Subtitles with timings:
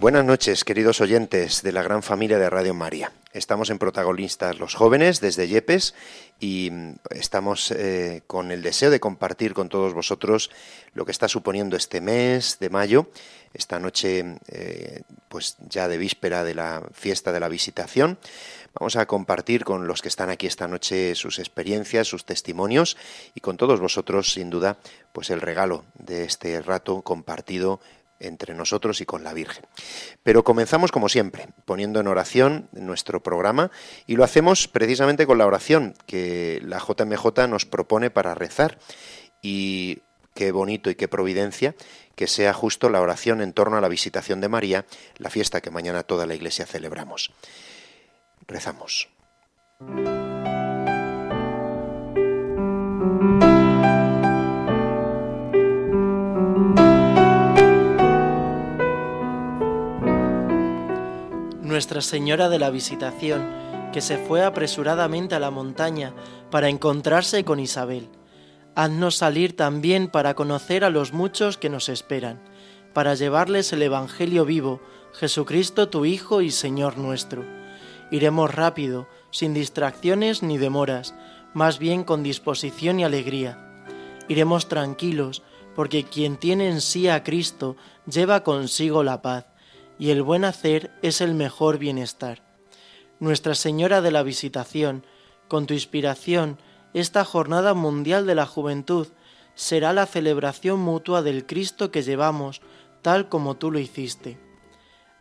[0.00, 3.12] Buenas noches, queridos oyentes de la gran familia de Radio María.
[3.34, 5.94] Estamos en protagonistas los jóvenes desde Yepes
[6.40, 10.50] y mm, estamos eh, con el deseo de compartir con todos vosotros
[10.94, 13.10] lo que está suponiendo este mes de mayo,
[13.52, 18.18] esta noche eh, pues ya de víspera de la fiesta de la visitación.
[18.72, 22.96] Vamos a compartir con los que están aquí esta noche sus experiencias, sus testimonios
[23.34, 24.78] y con todos vosotros, sin duda,
[25.12, 27.80] pues el regalo de este rato compartido
[28.20, 29.64] entre nosotros y con la Virgen.
[30.22, 33.70] Pero comenzamos como siempre, poniendo en oración nuestro programa
[34.06, 38.78] y lo hacemos precisamente con la oración que la JMJ nos propone para rezar
[39.42, 40.02] y
[40.34, 41.74] qué bonito y qué providencia
[42.14, 44.84] que sea justo la oración en torno a la visitación de María,
[45.16, 47.32] la fiesta que mañana toda la Iglesia celebramos.
[48.46, 49.08] Rezamos.
[61.80, 63.48] Nuestra Señora de la Visitación,
[63.90, 66.12] que se fue apresuradamente a la montaña
[66.50, 68.10] para encontrarse con Isabel.
[68.74, 72.38] Haznos salir también para conocer a los muchos que nos esperan,
[72.92, 74.82] para llevarles el Evangelio vivo,
[75.14, 77.46] Jesucristo tu Hijo y Señor nuestro.
[78.10, 81.14] Iremos rápido, sin distracciones ni demoras,
[81.54, 83.86] más bien con disposición y alegría.
[84.28, 85.42] Iremos tranquilos,
[85.74, 89.49] porque quien tiene en sí a Cristo lleva consigo la paz
[90.00, 92.42] y el buen hacer es el mejor bienestar.
[93.20, 95.04] Nuestra Señora de la Visitación,
[95.46, 96.58] con tu inspiración,
[96.94, 99.08] esta Jornada Mundial de la Juventud
[99.54, 102.62] será la celebración mutua del Cristo que llevamos,
[103.02, 104.38] tal como tú lo hiciste.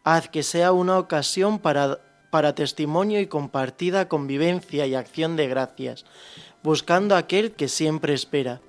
[0.05, 6.05] Haz que sea una ocasión para, para testimonio y compartida convivencia y acción de gracias,
[6.63, 8.61] buscando aquel que siempre espera.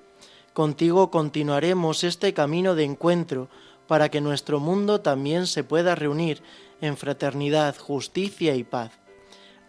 [0.51, 3.47] Contigo continuaremos este camino de encuentro,
[3.91, 6.41] para que nuestro mundo también se pueda reunir
[6.79, 8.93] en fraternidad, justicia y paz.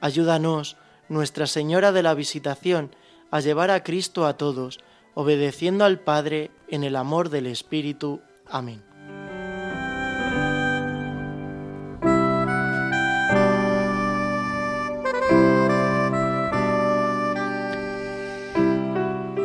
[0.01, 0.77] Ayúdanos,
[1.09, 2.95] Nuestra Señora de la Visitación,
[3.33, 4.79] a llevar a Cristo a todos,
[5.15, 8.21] obedeciendo al Padre en el amor del Espíritu.
[8.47, 8.85] Amén.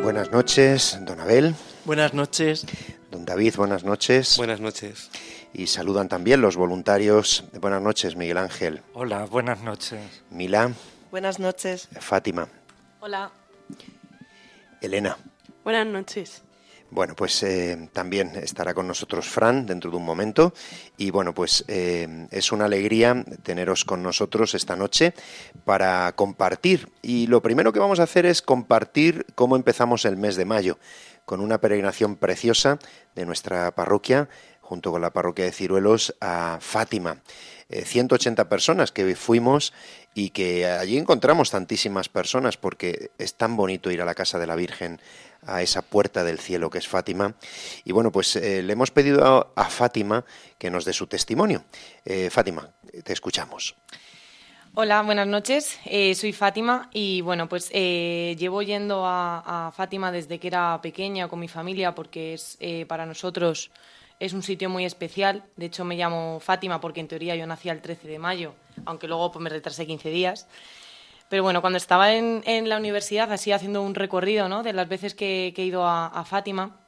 [0.04, 1.56] Buenas noches, don Abel.
[1.84, 2.64] Buenas noches.
[3.10, 4.36] Don David, buenas noches.
[4.36, 5.10] Buenas noches.
[5.54, 7.44] Y saludan también los voluntarios.
[7.58, 8.82] Buenas noches, Miguel Ángel.
[8.92, 10.22] Hola, buenas noches.
[10.30, 10.72] Mila.
[11.10, 11.88] Buenas noches.
[12.00, 12.48] Fátima.
[13.00, 13.30] Hola.
[14.82, 15.16] Elena.
[15.64, 16.42] Buenas noches.
[16.90, 20.54] Bueno, pues eh, también estará con nosotros Fran dentro de un momento.
[20.96, 25.12] Y bueno, pues eh, es una alegría teneros con nosotros esta noche
[25.64, 26.88] para compartir.
[27.02, 30.78] Y lo primero que vamos a hacer es compartir cómo empezamos el mes de mayo
[31.26, 32.78] con una peregrinación preciosa
[33.14, 34.30] de nuestra parroquia,
[34.68, 37.22] junto con la parroquia de Ciruelos, a Fátima.
[37.70, 39.72] 180 eh, personas que fuimos
[40.14, 44.46] y que allí encontramos tantísimas personas porque es tan bonito ir a la casa de
[44.46, 45.00] la Virgen,
[45.46, 47.34] a esa puerta del cielo que es Fátima.
[47.84, 50.26] Y bueno, pues eh, le hemos pedido a, Fátima
[50.58, 51.64] que nos dé su testimonio.
[52.04, 52.68] Eh, Fátima,
[53.04, 53.74] te escuchamos.
[54.74, 55.78] Hola, buenas noches.
[56.14, 61.48] Soy Fátima y bueno, pues llevo yendo a, Fátima desde que era pequeña con mi
[61.48, 63.70] familia porque es para nosotros
[64.20, 65.44] es un sitio muy especial.
[65.56, 68.54] De hecho, me llamo Fátima porque en teoría yo nací el 13 de mayo,
[68.84, 70.48] aunque luego pues, me retrasé 15 días.
[71.28, 74.62] Pero bueno, cuando estaba en, la universidad, así haciendo un recorrido ¿no?
[74.62, 76.78] de las veces que, he ido a Fátima,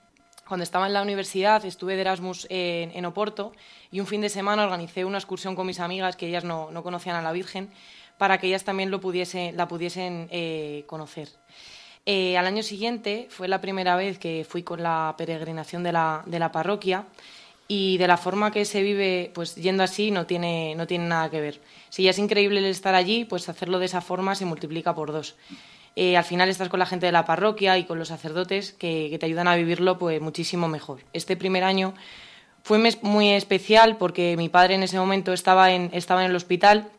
[0.51, 3.53] cuando estaba en la universidad estuve de Erasmus en, Oporto
[3.93, 7.15] y un fin de semana organicé una excursión con mis amigas que ellas no, conocían
[7.15, 7.71] a la Virgen
[8.19, 11.29] para que ellas también lo pudiese, la pudiesen eh, conocer.
[12.07, 16.23] Eh, al año siguiente fue la primera vez que fui con la peregrinación de la,
[16.27, 17.05] de la parroquia
[17.69, 21.31] y de la forma que se vive, pues yendo así no tiene, no tiene nada
[21.31, 21.61] que ver.
[21.89, 25.13] Si ya es increíble el estar allí, pues hacerlo de esa forma se multiplica por
[25.13, 25.37] dos.
[25.97, 29.17] Eh, al final estás con la gente de la parroquia y con los sacerdotes que,
[29.19, 31.01] te ayudan a vivirlo pues muchísimo mejor.
[31.13, 31.95] Este primer año
[32.63, 36.91] fue muy especial porque mi padre en ese momento estaba en, estaba en el hospital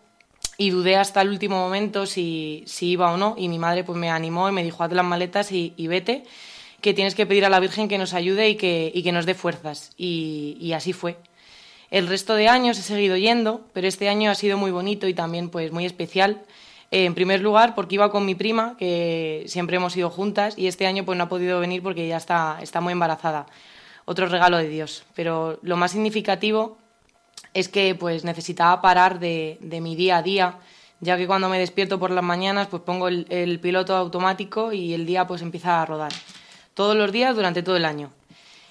[0.57, 3.97] y dudé hasta el último momento si, si, iba o no y mi madre pues
[3.97, 6.23] me animó y me dijo haz las maletas y, vete
[6.81, 9.25] que tienes que pedir a la Virgen que nos ayude y que, y que nos
[9.25, 11.17] dé fuerzas y, así fue.
[11.91, 15.13] El resto de años he seguido yendo, pero este año ha sido muy bonito y
[15.13, 16.41] también pues muy especial.
[16.89, 20.87] En primer lugar porque iba con mi prima, que siempre hemos ido juntas y este
[20.87, 23.45] año pues no ha podido venir porque ya está, está muy embarazada.
[24.05, 25.03] Otro regalo de Dios.
[25.15, 26.77] Pero lo más significativo
[27.53, 30.59] es que pues necesitaba parar de, mi día a día,
[30.99, 35.05] ya que cuando me despierto por las mañanas pues pongo el, piloto automático y el
[35.05, 36.11] día pues empieza a rodar.
[36.73, 38.11] Todos los días durante todo el año.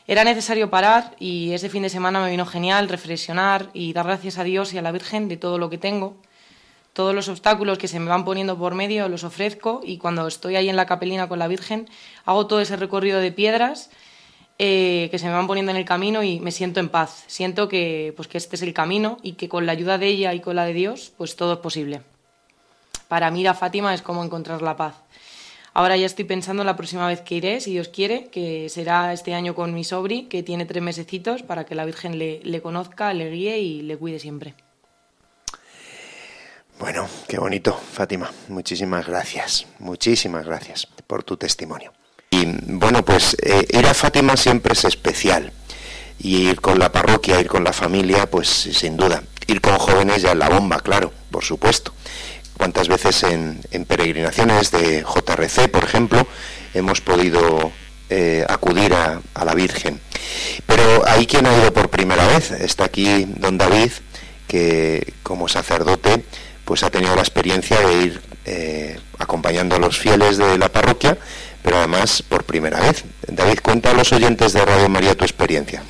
[0.07, 4.39] Era necesario parar y ese fin de semana me vino genial reflexionar y dar gracias
[4.39, 6.17] a Dios y a la Virgen de todo lo que tengo.
[6.93, 10.57] Todos los obstáculos que se me van poniendo por medio los ofrezco y cuando estoy
[10.57, 11.89] ahí en la capelina con la Virgen
[12.25, 13.91] hago todo ese recorrido de piedras
[14.63, 17.25] eh, que se me van poniendo en el camino y me siento en paz.
[17.29, 20.35] Siento que, pues, que este es el camino y que con la ayuda de ella
[20.35, 22.03] y con la de Dios, pues todo es posible.
[23.09, 24.97] Para mí la Fátima es como encontrar la paz.
[25.73, 29.33] Ahora ya estoy pensando la próxima vez que iré, si Dios quiere, que será este
[29.33, 33.15] año con mi sobri, que tiene tres mesecitos, para que la Virgen le, le conozca,
[33.15, 34.53] le guíe y le cuide siempre.
[36.79, 38.31] Bueno, qué bonito, Fátima.
[38.49, 41.93] Muchísimas gracias, muchísimas gracias por tu testimonio.
[42.41, 45.53] Y bueno, pues eh, ir a Fátima siempre es especial.
[46.19, 49.23] Y ir con la parroquia, ir con la familia, pues sin duda.
[49.47, 51.93] Ir con jóvenes ya es la bomba, claro, por supuesto.
[52.57, 56.27] Cuántas veces en, peregrinaciones de JRC, por ejemplo,
[56.75, 57.73] hemos podido
[58.11, 60.01] eh, acudir a, la Virgen.
[60.67, 62.51] Pero hay quien ha ido por primera vez.
[62.51, 63.93] Está aquí don David,
[64.47, 66.23] que como sacerdote,
[66.65, 71.19] pues ha tenido la experiencia de ir eh, acompañando a los fieles de la parroquia
[71.63, 73.05] pero además por primera vez.
[73.27, 75.83] David, cuenta a los oyentes de Radio María tu experiencia.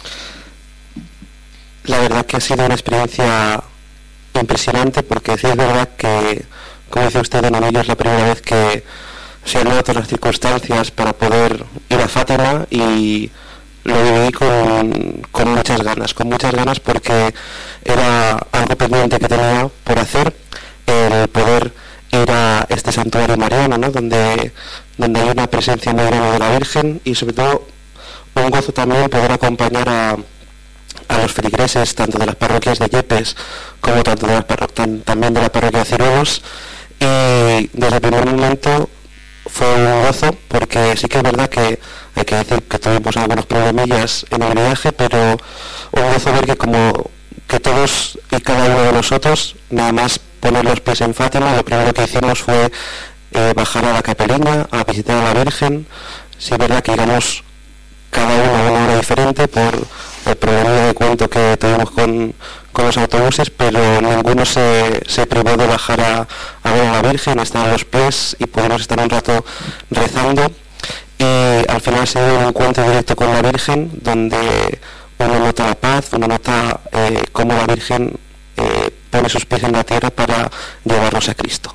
[1.84, 3.62] La verdad que ha sido una experiencia
[4.34, 6.44] impresionante porque sí es verdad que,
[6.88, 8.84] como dice usted, en es la primera vez que
[9.44, 13.30] se han dado todas las circunstancias para poder ir a Fátima y
[13.84, 17.32] lo viví con, con, muchas ganas, con muchas ganas porque
[17.82, 20.36] era algo pendiente que tenía por hacer,
[20.86, 21.72] el poder
[22.12, 23.90] ir a este santuario mariano, ¿no?
[23.90, 24.52] donde
[25.00, 27.66] donde hay una presencia muy grande de la Virgen y sobre todo
[28.34, 30.16] un gozo también poder acompañar a,
[31.22, 33.36] los feligreses tanto de las parroquias de Yepes
[33.80, 34.42] como tanto de
[35.04, 36.42] también de la parroquia de Ciruelos
[37.00, 38.88] y desde el primer momento
[39.46, 41.80] fue un gozo porque sí que es verdad que
[42.14, 45.38] hay que decir que tuvimos algunos problemillas en el viaje pero
[45.92, 47.10] un gozo ver que como
[47.48, 51.64] que todos y cada uno de nosotros nada más poner los pies en Fátima lo
[51.64, 52.70] primero que hicimos fue
[53.32, 55.86] eh, bajar a la capelina, a visitar a la Virgen.
[56.38, 57.44] Si es verdad que íbamos
[58.10, 59.86] cada uno a una hora diferente por
[60.26, 62.34] el problema de cuento que tuvimos con,
[62.80, 66.26] los autobuses, pero ninguno se, se privó de bajar a,
[66.72, 69.44] ver a la Virgen, a estar a los pies y podemos estar un rato
[69.90, 70.50] rezando.
[71.18, 74.80] Y al final se dio un encuentro directo con la Virgen, donde
[75.18, 78.18] uno nota la paz, uno nota eh, cómo la Virgen
[79.10, 80.50] pone sus pies en la tierra para
[80.84, 81.74] llevarnos a Cristo.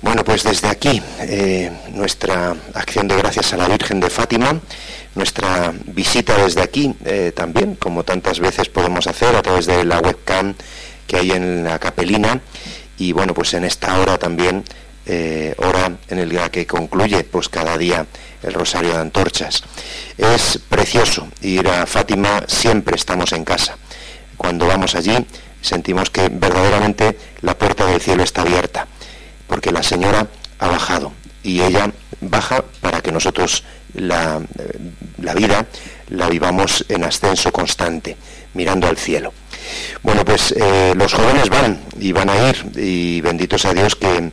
[0.00, 4.60] Bueno, pues desde aquí eh, nuestra acción de gracias a la Virgen de Fátima,
[5.16, 9.98] nuestra visita desde aquí eh, también, como tantas veces podemos hacer a través de la
[9.98, 10.54] webcam
[11.06, 12.40] que hay en la capelina
[12.96, 14.62] y bueno, pues en esta hora también,
[15.06, 18.06] eh, hora en el día que concluye pues cada día
[18.42, 19.64] el Rosario de Antorchas.
[20.16, 23.76] Es precioso ir a Fátima, siempre estamos en casa.
[24.38, 25.26] Cuando vamos allí
[25.60, 28.86] sentimos que verdaderamente la puerta del cielo está abierta
[29.46, 30.28] porque la señora
[30.58, 31.90] ha bajado y ella
[32.20, 33.64] baja para que nosotros
[33.94, 34.40] la,
[35.20, 35.66] la vida
[36.10, 38.16] la vivamos en ascenso constante,
[38.54, 39.32] mirando al cielo.
[40.02, 44.30] Bueno, pues eh, los jóvenes van y van a ir y bendito sea Dios que,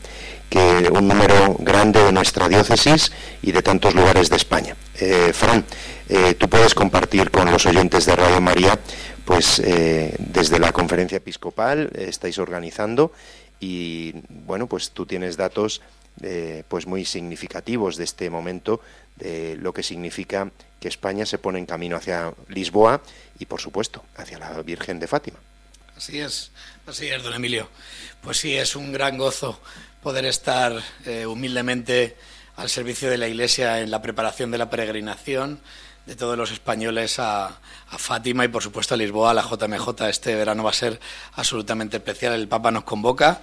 [0.91, 4.75] un número grande de nuestra diócesis y de tantos lugares de España.
[4.99, 5.65] Eh, Fran,
[6.07, 8.79] eh, tú puedes compartir con los oyentes de Radio María,
[9.25, 13.11] pues desde la conferencia episcopal estáis organizando
[13.59, 15.81] y bueno, pues tú tienes datos
[16.21, 18.81] eh, pues muy significativos de este momento,
[19.17, 23.01] de lo que significa que España se pone en camino hacia Lisboa
[23.37, 25.39] y por supuesto hacia la Virgen de Fátima.
[25.97, 26.51] Así es,
[26.87, 27.69] así es, don Emilio.
[28.21, 29.59] Pues sí, es un gran gozo
[30.01, 32.15] poder estar eh, humildemente
[32.55, 35.59] al servicio de la Iglesia en la preparación de la peregrinación
[36.05, 40.01] de todos los españoles a, a, Fátima y por supuesto a Lisboa, a la JMJ.
[40.09, 40.99] Este verano va a ser
[41.33, 42.33] absolutamente especial.
[42.33, 43.41] El Papa nos convoca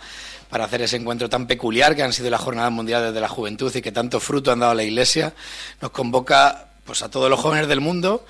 [0.49, 3.75] para hacer ese encuentro tan peculiar que han sido las Jornadas Mundiales de la Juventud
[3.75, 5.35] y que tanto fruto han dado a la Iglesia.
[5.81, 8.25] Nos convoca pues a todos los jóvenes del mundo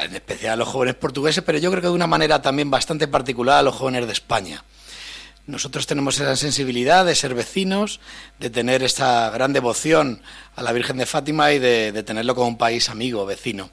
[0.00, 3.08] en especial a los jóvenes portugueses, pero yo creo que de una manera también bastante
[3.08, 4.64] particular a los jóvenes de España.
[5.46, 8.00] Nosotros tenemos esa sensibilidad de ser vecinos,
[8.38, 10.22] de tener esa gran devoción
[10.56, 13.70] a la Virgen de Fátima y de, tenerlo como un país amigo, vecino.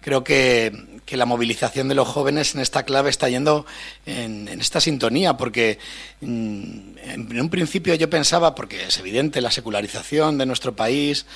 [0.00, 0.72] Creo que,
[1.10, 3.66] la movilización de los jóvenes en esta clave está yendo
[4.06, 5.78] en, esta sintonía, porque
[6.22, 11.26] mm, en un principio yo pensaba, porque es evidente la secularización de nuestro país,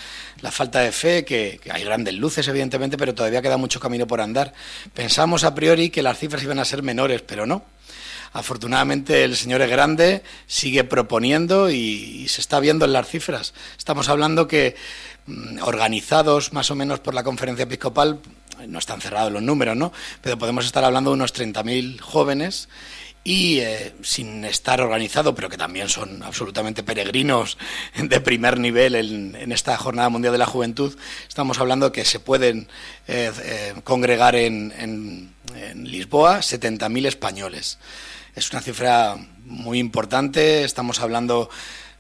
[0.41, 4.07] la falta de fe, que, que, hay grandes luces evidentemente, pero todavía queda mucho camino
[4.07, 4.55] por andar.
[4.95, 7.63] Pensamos a priori que las cifras iban a ser menores, pero no.
[8.33, 13.55] Afortunadamente el Señor es grande, sigue proponiendo y, se está viendo en las cifras.
[13.77, 14.77] Estamos hablando que
[15.27, 18.21] mm, organizados más o menos por la conferencia episcopal,
[18.69, 19.93] no están cerrados los números, ¿no?
[20.23, 22.69] Pero podemos estar hablando de unos 30.000 jóvenes
[23.25, 27.59] y eh, sin estar organizado, pero que también son absolutamente peregrinos
[27.97, 30.97] de primer nivel en, esta Jornada Mundial de la Juventud,
[31.29, 32.69] estamos hablando que se pueden
[33.09, 37.79] eh, eh, congregar en, en, en Lisboa 70.000 españoles.
[38.35, 41.51] Es una cifra muy importante, estamos hablando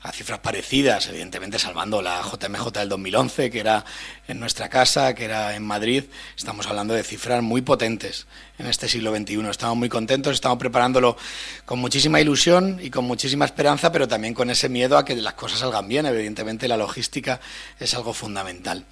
[0.02, 3.84] a cifras parecidas, evidentemente salvando la JMJ del 2011, que era
[4.28, 6.04] en nuestra casa, que era en Madrid,
[6.36, 8.26] estamos hablando de cifras muy potentes
[8.60, 9.48] en este siglo XXI.
[9.48, 11.16] Estamos muy contentos, estamos preparándolo
[11.64, 15.32] con muchísima ilusión y con muchísima esperanza, pero también con ese miedo a que las
[15.32, 16.04] cosas salgan bien.
[16.04, 17.40] Evidentemente la logística
[17.78, 18.84] es algo fundamental.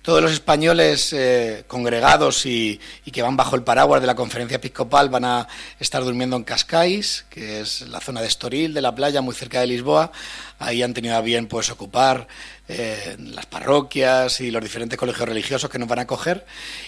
[0.00, 2.80] Todos los españoles eh, congregados y,
[3.12, 5.48] que van bajo el paraguas de la conferencia episcopal van a
[5.78, 9.60] estar durmiendo en Cascais, que es la zona de Estoril, de la playa, muy cerca
[9.60, 10.12] de Lisboa.
[10.58, 12.26] Ahí han tenido a bien pues ocupar
[12.72, 16.46] eh, las parroquias y los diferentes colegios religiosos que nos van a acoger.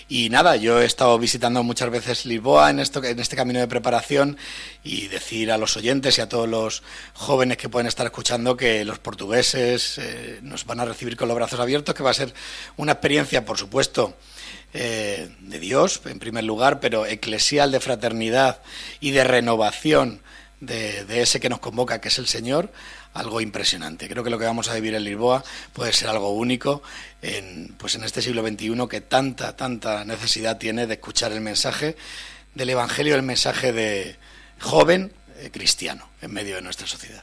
[0.09, 3.67] Y nada, yo he estado visitando muchas veces Lisboa en, esto, en este camino de
[3.67, 4.37] preparación
[4.85, 6.85] y decir a los oyentes y a todos los
[7.15, 11.37] jóvenes que pueden estar escuchando que los portugueses eh, nos van a recibir con los
[11.37, 12.33] brazos abiertos, que va a ser
[12.77, 14.17] una experiencia, por supuesto,
[14.75, 18.63] eh, de Dios, en primer lugar, pero eclesial de fraternidad
[19.01, 20.23] y de renovación
[20.61, 22.71] de, de, ese que nos convoca, que es el Señor,
[23.15, 24.09] algo impresionante.
[24.09, 26.83] Creo que lo que vamos a vivir en Lisboa puede ser algo único
[27.21, 31.97] en, pues en este siglo XXI que tanta, tanta necesidad tiene de escuchar el mensaje
[32.55, 34.17] del Evangelio, el mensaje de
[34.61, 37.23] joven eh, cristiano en medio de nuestra sociedad.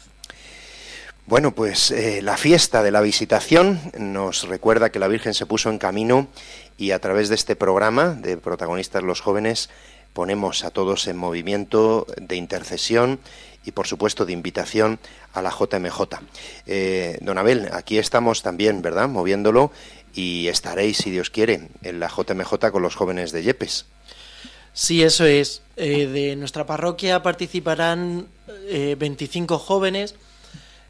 [1.25, 5.69] Bueno, pues eh, la fiesta de la visitación nos recuerda que la Virgen se puso
[5.69, 6.27] en camino
[6.75, 9.69] y a través de este programa de protagonistas los jóvenes
[10.13, 13.19] ponemos a todos en movimiento de intercesión
[13.69, 14.99] y por supuesto de invitación
[15.33, 16.01] a la JMJ.
[16.65, 19.07] Eh, don Abel, aquí estamos también, ¿verdad?
[19.07, 19.71] Moviéndolo
[20.15, 23.85] y estaréis, si Dios quiere, en la JMJ con los jóvenes de Yepes.
[24.73, 25.61] Sí, eso es.
[25.77, 28.27] Eh, de nuestra parroquia participarán
[28.97, 30.15] 25 eh, jóvenes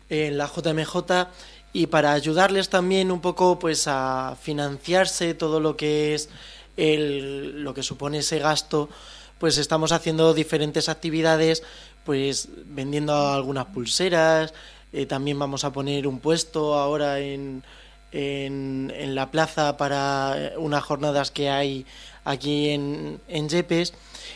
[0.09, 1.27] en la JMJ
[1.74, 6.29] y para ayudarles también un poco pues a financiarse todo lo que es
[6.77, 8.89] el, lo que supone ese gasto,
[9.39, 11.63] pues estamos haciendo diferentes actividades
[12.10, 14.51] pues vendiendo algunas pulseras,
[14.94, 17.63] eh, también vamos a poner un puesto ahora en,
[18.12, 21.86] en, en, la plaza para unas jornadas que hay
[22.24, 23.94] aquí en, en Yepes.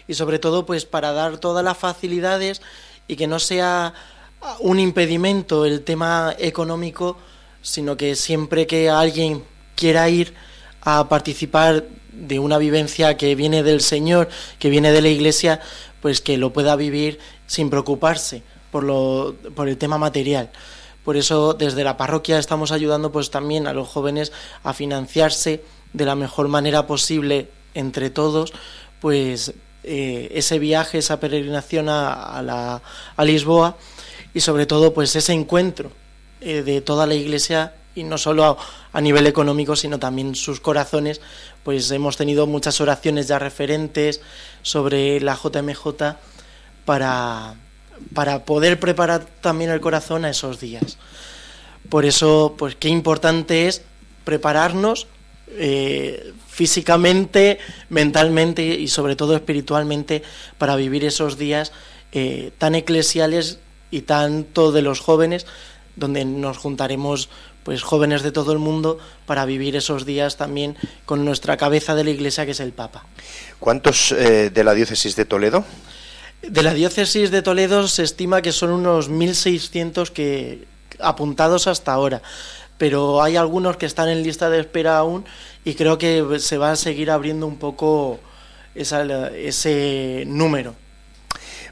[0.07, 2.61] Y sobre todo pues para dar todas las facilidades
[3.07, 3.95] y que no sea
[4.59, 7.17] un impedimento el tema económico,
[7.63, 10.35] sino que siempre que alguien quiera ir
[10.81, 15.59] a participar de una vivencia que viene del Señor, que viene de la Iglesia,
[16.03, 17.17] pues que lo pueda vivir
[17.53, 18.41] sin preocuparse
[18.71, 20.49] por, lo, por el tema material.
[21.05, 24.31] Por eso desde la parroquia estamos ayudando pues también a los jóvenes
[24.63, 28.53] a financiarse de la mejor manera posible entre todos,
[28.99, 32.81] pues eh, ese viaje, esa peregrinación a, la,
[33.15, 33.77] a Lisboa
[34.33, 35.91] y sobre todo pues ese encuentro
[36.41, 38.57] eh, de toda la Iglesia y no solo a,
[38.93, 41.21] a, nivel económico sino también sus corazones
[41.63, 44.21] pues hemos tenido muchas oraciones ya referentes
[44.63, 46.15] sobre la JMJ
[46.85, 47.55] para,
[48.13, 50.97] para poder preparar también el corazón a esos días.
[51.89, 53.81] Por eso, pues qué importante es
[54.23, 55.07] prepararnos
[55.49, 57.59] eh, físicamente,
[57.89, 60.23] mentalmente y sobre todo espiritualmente
[60.57, 61.71] para vivir esos días
[62.11, 63.59] eh, tan eclesiales
[63.91, 65.45] y tanto de los jóvenes,
[65.95, 67.29] donde nos juntaremos
[67.63, 70.75] pues jóvenes de todo el mundo para vivir esos días también
[71.05, 73.05] con nuestra cabeza de la Iglesia que es el Papa.
[73.59, 75.65] ¿Cuántos eh, de la diócesis de Toledo?
[76.47, 80.65] De la diócesis de Toledo se estima que son unos 1.600 que
[80.99, 82.21] apuntados hasta ahora,
[82.77, 85.25] pero hay algunos que están en lista de espera aún
[85.63, 88.19] y creo que se va a seguir abriendo un poco
[88.75, 90.75] ese número.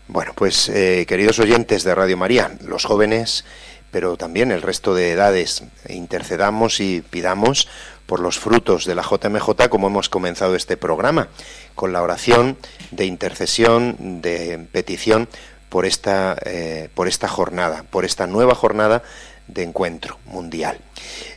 [0.07, 3.43] Bueno, pues eh, queridos oyentes de Radio María, los jóvenes
[3.91, 5.63] pero también el resto de edades.
[5.89, 7.67] Intercedamos y pidamos
[8.11, 11.29] por los frutos de la JMJ como hemos comenzado este programa,
[11.75, 12.57] con la oración
[12.91, 15.29] de intercesión, de petición
[15.69, 19.01] por esta, eh, por esta jornada, por esta nueva jornada
[19.47, 20.79] de encuentro mundial.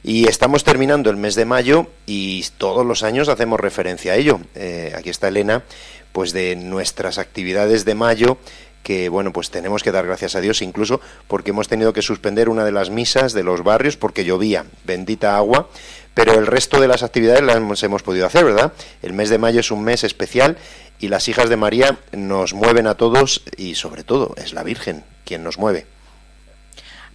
[0.02, 4.40] Y estamos terminando el mes de mayo y todos los años hacemos referencia a ello.
[4.56, 5.62] Eh, aquí está Elena,
[6.10, 8.36] pues de nuestras actividades de mayo
[8.84, 12.48] que bueno, pues tenemos que dar gracias a Dios incluso porque hemos tenido que suspender
[12.48, 15.68] una de las misas de los barrios porque llovía, bendita agua,
[16.14, 18.72] pero el resto de las actividades las hemos, podido hacer, ¿verdad?
[19.02, 20.56] El mes de mayo es un mes especial
[21.00, 25.04] y las hijas de María nos mueven a todos y sobre todo es la Virgen
[25.24, 25.86] quien nos mueve.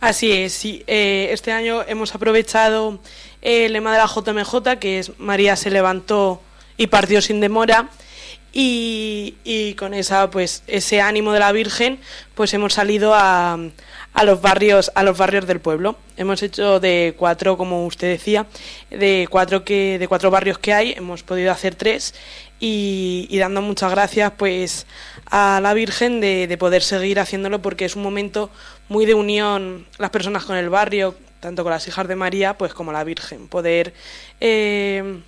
[0.02, 0.84] Así es, sí.
[0.88, 3.00] Eh, este año hemos aprovechado
[3.42, 6.42] el lema de la JMJ, que es María se levantó
[6.78, 7.90] y partió sin demora.
[8.52, 12.00] Y, y, con esa pues ese ánimo de la Virgen
[12.34, 13.60] pues hemos salido a,
[14.14, 15.98] a los barrios a los barrios del pueblo.
[16.18, 18.46] Hemos hecho de cuatro como usted decía
[18.90, 22.14] de cuatro que de cuatro barrios que hay hemos podido hacer tres
[22.62, 24.86] y, dando muchas gracias pues
[25.26, 28.50] a la Virgen de, de, poder seguir haciéndolo porque es un momento
[28.90, 32.74] muy de unión las personas con el barrio tanto con las hijas de María pues
[32.74, 33.48] como la Virgen.
[33.48, 33.94] Poder
[34.42, 35.22] eh,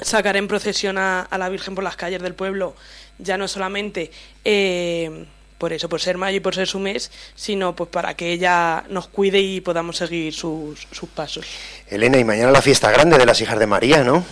[0.00, 2.74] sacar en procesión a, a, la Virgen por las calles del pueblo,
[3.18, 4.10] ya no solamente
[4.44, 5.26] eh,
[5.60, 8.82] por eso, por ser mayo y por ser su mes, sino pues para que ella
[8.88, 11.44] nos cuide y podamos seguir sus, sus pasos.
[11.86, 14.24] Elena, y mañana la fiesta grande de las hijas de María, ¿no?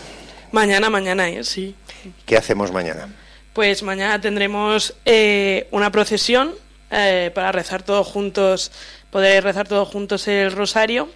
[0.52, 1.75] Mañana, mañana es, sí.
[2.25, 3.14] ¿Qué hacemos mañana?
[3.52, 6.54] Pues mañana tendremos eh, una procesión
[6.90, 8.73] eh, para rezar todos juntos,
[9.11, 11.11] poder rezar todos juntos el rosario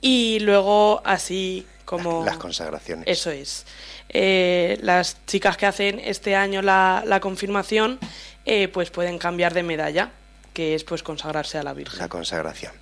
[0.00, 2.24] y luego así como...
[2.24, 3.06] Las consagraciones.
[3.08, 3.66] Eso es.
[4.14, 7.98] Eh, las chicas que hacen este año la, la confirmación
[8.44, 10.12] eh, pues pueden cambiar de medalla,
[10.52, 11.98] que es pues consagrarse a la Virgen.
[11.98, 12.72] La consagración.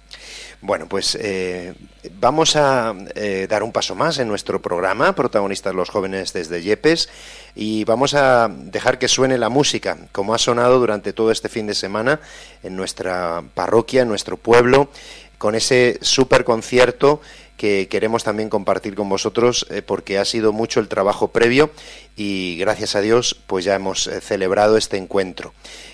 [0.62, 1.74] Bueno, pues eh,
[2.18, 7.08] vamos a eh, dar un paso más en nuestro programa, protagonistas los jóvenes desde Yepes,
[7.54, 11.66] y vamos a dejar que suene la música, como ha sonado durante todo este fin
[11.66, 12.20] de semana
[12.62, 14.90] en nuestra parroquia, en nuestro pueblo,
[15.38, 17.22] con ese super concierto
[17.60, 21.70] que queremos también compartir con vosotros eh, porque ha sido mucho el trabajo previo
[22.16, 25.52] y gracias a Dios pues ya hemos eh, celebrado este encuentro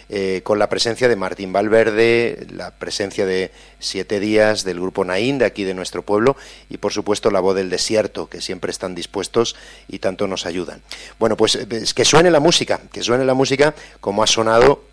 [0.09, 3.51] eh, con la presencia de Martín Valverde, la presencia de
[3.81, 6.37] Siete Días del grupo Naín de aquí de nuestro pueblo
[6.71, 9.57] y por supuesto la voz del desierto que siempre están dispuestos
[9.89, 10.83] y tanto nos ayudan.
[11.19, 11.59] Bueno pues
[11.97, 14.85] que suene la música, que suene la música como ha sonado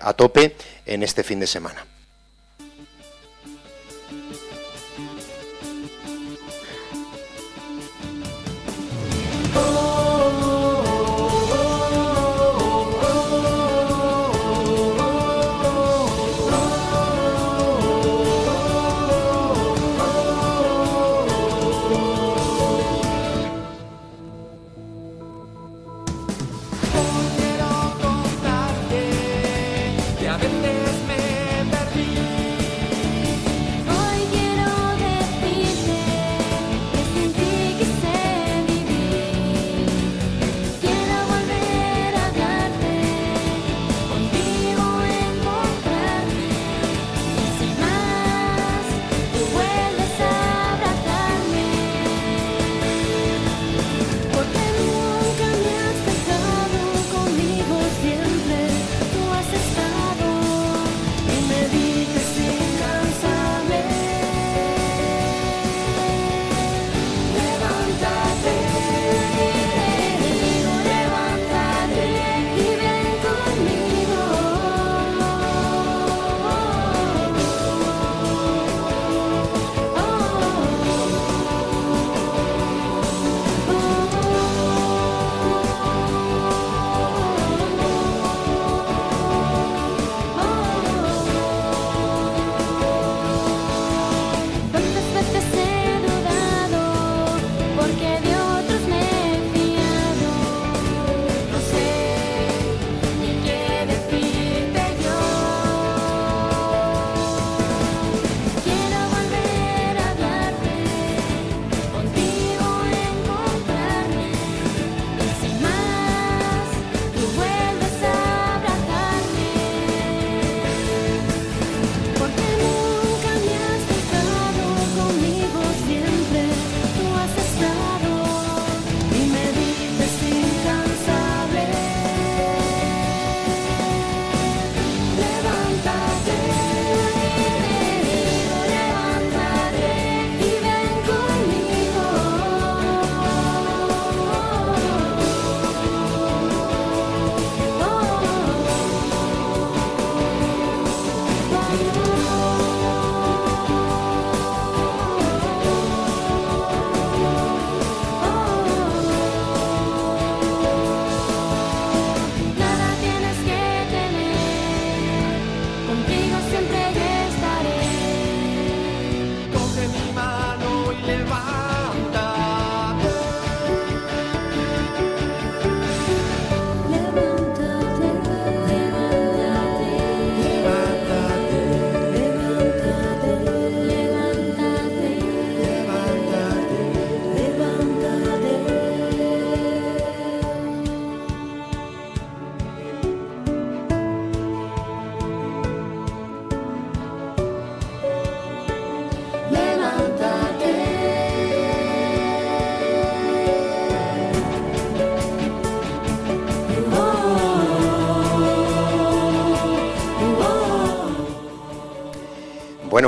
[0.00, 0.54] a tope
[0.86, 1.84] en este fin de semana.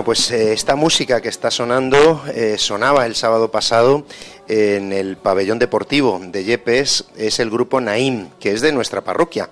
[0.04, 4.04] Pues eh, esta música que está sonando eh, sonaba el sábado pasado
[4.48, 9.50] en el pabellón deportivo de Yepes, es el grupo Naim, que es de nuestra parroquia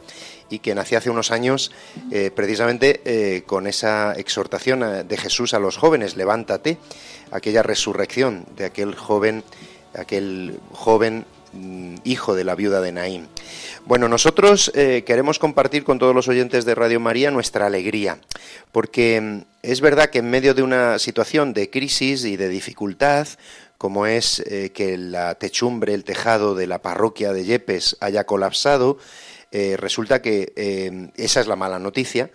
[0.49, 1.71] y que nació hace unos años
[2.11, 6.79] eh, precisamente con esa exhortación de Jesús a los jóvenes, levántate,
[7.31, 9.45] aquella resurrección de aquel joven,
[9.95, 11.27] aquel joven
[12.05, 13.27] hijo de la viuda de Naim.
[13.87, 18.21] Bueno, nosotros eh, queremos compartir con todos los oyentes de Radio María nuestra alegría,
[18.73, 23.27] porque mm, es verdad que en medio de una situación de crisis y de dificultad,
[23.79, 28.99] como es eh, que la techumbre, el tejado de la parroquia de Yepes haya colapsado,
[29.53, 32.31] eh, resulta que esa es la mala noticia,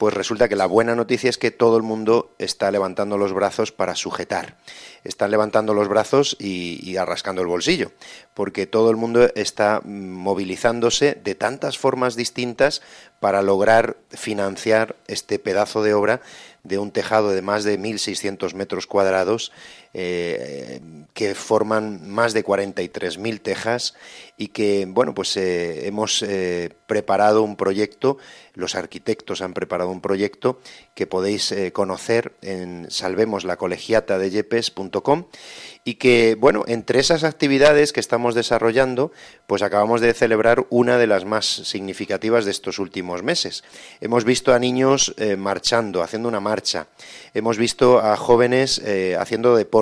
[0.00, 3.70] pues resulta que la buena noticia es que todo el mundo está levantando los brazos
[3.70, 4.56] para sujetar.
[5.04, 7.92] Están levantando los brazos y, arrascando el bolsillo,
[8.32, 12.80] porque todo el mundo está movilizándose de tantas formas distintas
[13.20, 16.22] para lograr financiar este pedazo de obra
[16.62, 19.52] de un tejado de más de 1.600 metros cuadrados
[19.92, 20.80] eh,
[21.14, 23.96] que forman más de 43.000 tejas
[24.36, 28.18] y que, bueno, pues eh, hemos eh, preparado un proyecto,
[28.54, 30.60] los arquitectos han preparado un proyecto
[30.94, 35.24] que podéis conocer en salvemoslacolegiatadeyepes.com
[35.82, 39.12] y que, bueno, entre esas actividades que estamos desarrollando,
[39.46, 43.64] pues acabamos de celebrar una de las más significativas de estos últimos meses.
[44.00, 46.88] Hemos visto a niños marchando, haciendo una marcha,
[47.34, 48.82] hemos visto a jóvenes
[49.18, 49.79] haciendo deporte,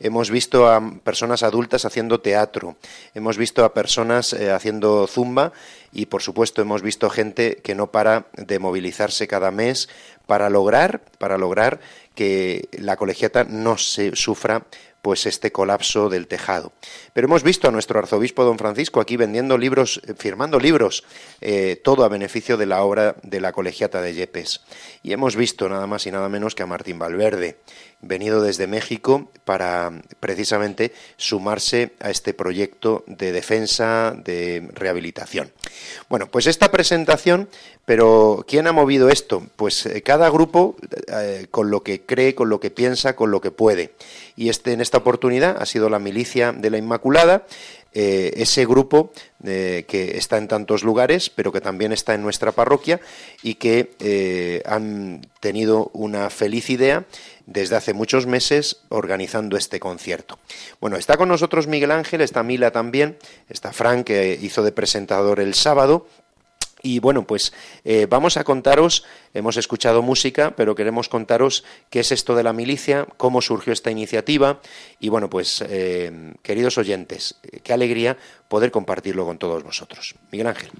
[0.00, 2.76] hemos visto a personas adultas haciendo teatro,
[3.14, 5.52] hemos visto a personas eh, haciendo zumba
[5.92, 9.88] y por supuesto hemos visto gente que no para de movilizarse cada mes
[10.26, 11.80] para lograr, para lograr
[12.14, 14.64] que la colegiata no se sufra
[15.02, 16.72] pues este colapso del tejado.
[17.12, 21.04] Pero hemos visto a nuestro arzobispo don Francisco aquí vendiendo libros, eh, firmando libros,
[21.40, 24.60] eh, todo a beneficio de la obra de la colegiata de Yepes.
[25.02, 27.56] Y hemos visto nada más y nada menos que a Martín Valverde,
[28.02, 35.52] venido desde México para precisamente sumarse a este proyecto de defensa, de rehabilitación.
[36.08, 37.48] Bueno, pues esta presentación,
[37.84, 39.42] pero ¿quién ha movido esto?
[39.56, 40.76] Pues eh, cada grupo
[41.50, 43.92] con lo que cree, con lo que piensa, con lo que puede.
[44.36, 47.44] Y este, en esta oportunidad ha sido la milicia de la Inmaculada,
[47.92, 49.12] eh, ese grupo
[49.44, 53.00] eh, que está en tantos lugares, pero que también está en nuestra parroquia
[53.42, 57.04] y que eh, han tenido una feliz idea
[57.46, 60.38] desde hace muchos meses organizando este concierto.
[60.80, 65.40] Bueno, está con nosotros Miguel Ángel, está Mila también, está Frank, que hizo de presentador
[65.40, 66.06] el sábado,
[66.82, 67.52] y bueno, pues
[67.84, 72.52] eh, vamos a contaros, hemos escuchado música, pero queremos contaros qué es esto de la
[72.52, 74.60] milicia, cómo surgió esta iniciativa
[74.98, 78.16] y bueno, pues eh, queridos oyentes, eh, qué alegría
[78.48, 80.14] poder compartirlo con todos vosotros.
[80.30, 80.70] Miguel Ángel.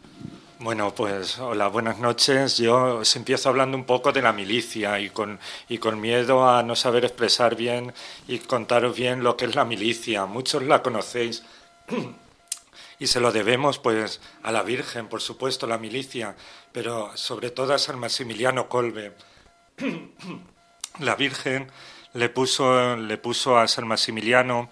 [0.59, 2.59] Bueno, pues hola, buenas noches.
[2.59, 5.39] Yo os empiezo hablando un poco de la milicia y con,
[5.71, 7.95] y con miedo a no saber expresar bien
[8.29, 10.27] y contaros bien lo que es la milicia.
[10.27, 11.43] Muchos la conocéis
[13.01, 16.37] y se lo debemos pues a la Virgen, por supuesto, la milicia,
[16.71, 19.15] pero sobre todo a San Maximiliano Colbe.
[21.01, 21.73] la Virgen
[22.13, 24.69] le puso, le puso a San Maximiliano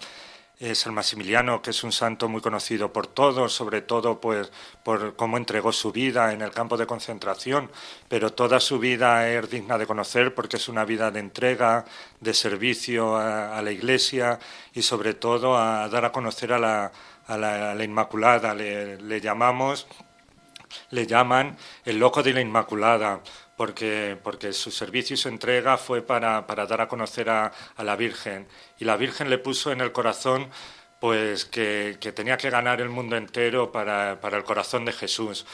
[0.61, 4.51] eh, San Maximiliano, que es un santo muy conocido por todos, sobre todo pues
[4.83, 7.71] por cómo entregó su vida en el campo de concentración,
[8.09, 11.85] pero toda su vida es digna de conocer porque es una vida de entrega,
[12.19, 14.37] de servicio a la Iglesia
[14.73, 16.91] y sobre todo a dar a conocer a la,
[17.29, 19.87] a la, Inmaculada, le, llamamos,
[20.89, 23.21] le llaman el loco de la Inmaculada,
[23.55, 28.47] porque, porque su servicio y su entrega fue para, dar a conocer a, la Virgen.
[28.79, 30.49] Y la Virgen le puso en el corazón
[30.99, 35.45] pues que, tenía que ganar el mundo entero para, el corazón de Jesús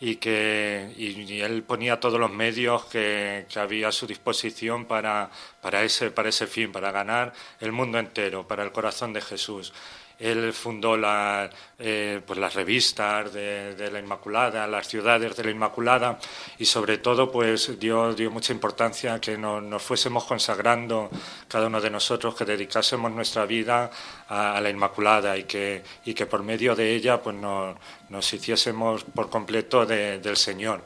[0.00, 5.30] y que y, él ponía todos los medios que, que había a su disposición para,
[5.60, 9.72] para, ese, para ese fin, para ganar el mundo entero, para el corazón de Jesús.
[10.20, 16.18] Él fundó la, eh, pues las revistas de, la Inmaculada, las ciudades de la Inmaculada
[16.58, 21.08] y sobre todo pues dio, dio mucha importancia a que nos fuésemos consagrando
[21.48, 23.90] cada uno de nosotros, que dedicásemos nuestra vida
[24.28, 29.30] a, la Inmaculada y que, y que por medio de ella pues nos, hiciésemos por
[29.30, 30.82] completo del Señor.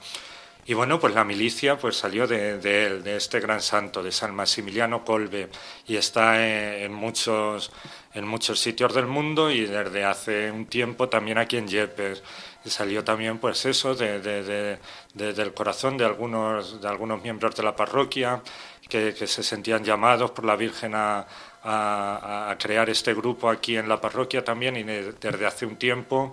[0.67, 4.35] Y bueno, pues la milicia pues salió de, él, de este gran santo, de San
[4.35, 5.51] Maximiliano Colbe,
[5.87, 6.47] y está
[6.83, 7.71] en, muchos,
[8.15, 12.23] en muchos sitios del mundo y desde hace un tiempo también aquí en Yepes.
[12.65, 14.79] Y salió también pues eso de,
[15.13, 18.43] del corazón de algunos, de algunos miembros de la parroquia
[18.89, 21.27] que, se sentían llamados por la Virgen a,
[21.63, 26.33] a crear este grupo aquí en la parroquia también y desde hace un tiempo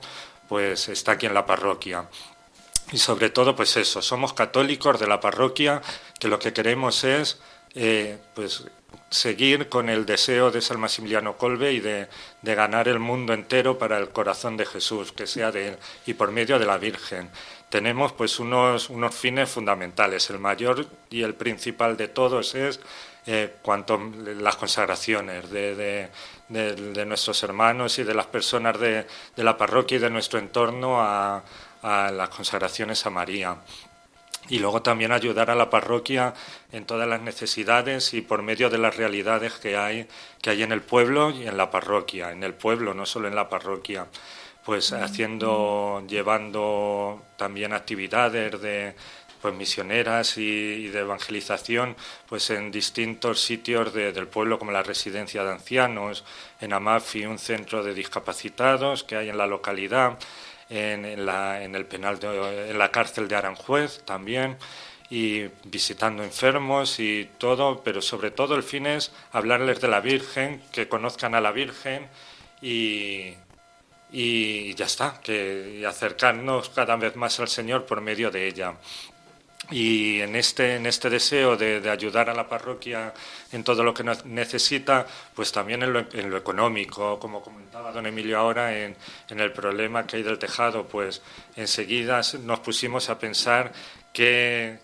[0.51, 2.09] pues está aquí en la parroquia.
[2.91, 5.81] Y sobre todo, pues eso, somos católicos de la parroquia,
[6.19, 7.39] que lo que queremos es
[7.73, 8.65] eh, pues
[9.09, 12.07] seguir con el deseo de San Maximiliano Colbe y de,
[12.41, 16.31] ganar el mundo entero para el corazón de Jesús, que sea de él y por
[16.31, 17.29] medio de la Virgen.
[17.69, 20.29] Tenemos pues unos, unos fines fundamentales.
[20.29, 22.79] El mayor y el principal de todos es
[23.25, 23.99] eh, cuanto
[24.39, 26.09] las consagraciones de,
[26.49, 31.43] de, nuestros hermanos y de las personas de, la parroquia y de nuestro entorno a,
[31.81, 33.57] a las consagraciones a María.
[34.49, 36.33] Y luego también ayudar a la parroquia
[36.71, 40.07] en todas las necesidades y por medio de las realidades que hay
[40.41, 43.35] que hay en el pueblo y en la parroquia, en el pueblo, no solo en
[43.35, 44.07] la parroquia,
[44.65, 48.95] pues haciendo llevando también actividades de
[49.41, 51.95] pues misioneras y, de evangelización
[52.27, 56.23] pues en distintos sitios del pueblo como la residencia de ancianos,
[56.59, 60.17] en Amafi un centro de discapacitados que hay en la localidad,
[60.71, 64.57] en, la, en el penal en la cárcel de Aranjuez también
[65.09, 70.61] y visitando enfermos y todo, pero sobre todo el fin es hablarles de la Virgen,
[70.71, 72.07] que conozcan a la Virgen
[72.61, 73.33] y,
[74.09, 78.75] y ya está, que y acercarnos cada vez más al Señor por medio de ella.
[79.69, 83.13] Y en este, en este deseo de, ayudar a la parroquia
[83.51, 88.05] en todo lo que necesita, pues también en lo, en lo económico, como comentaba don
[88.05, 88.95] Emilio ahora, en,
[89.29, 91.21] en, el problema que hay del tejado, pues
[91.55, 93.71] enseguida nos pusimos a pensar
[94.11, 94.79] qué,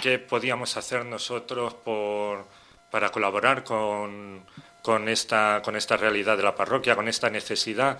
[0.00, 2.46] qué podíamos hacer nosotros por,
[2.90, 4.44] para colaborar con,
[4.82, 7.98] con, esta, con esta realidad de la parroquia, con esta necesidad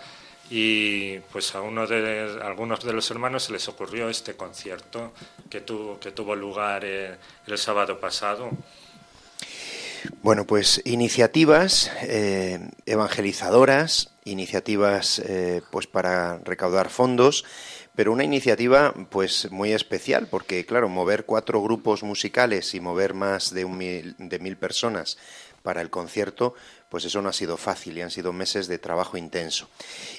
[0.50, 5.12] y pues a uno de algunos de los hermanos se les ocurrió este concierto
[5.50, 5.62] que,
[6.00, 8.50] que tuvo lugar eh, el sábado pasado.
[10.22, 17.44] Bueno, pues iniciativas eh, evangelizadoras, iniciativas eh, pues para recaudar fondos,
[17.94, 23.52] pero una iniciativa pues muy especial porque claro mover cuatro grupos musicales y mover más
[23.52, 25.18] de un mil, de mil personas
[25.62, 26.54] para el concierto
[26.88, 29.68] pues eso no ha sido fácil y han sido meses de trabajo intenso.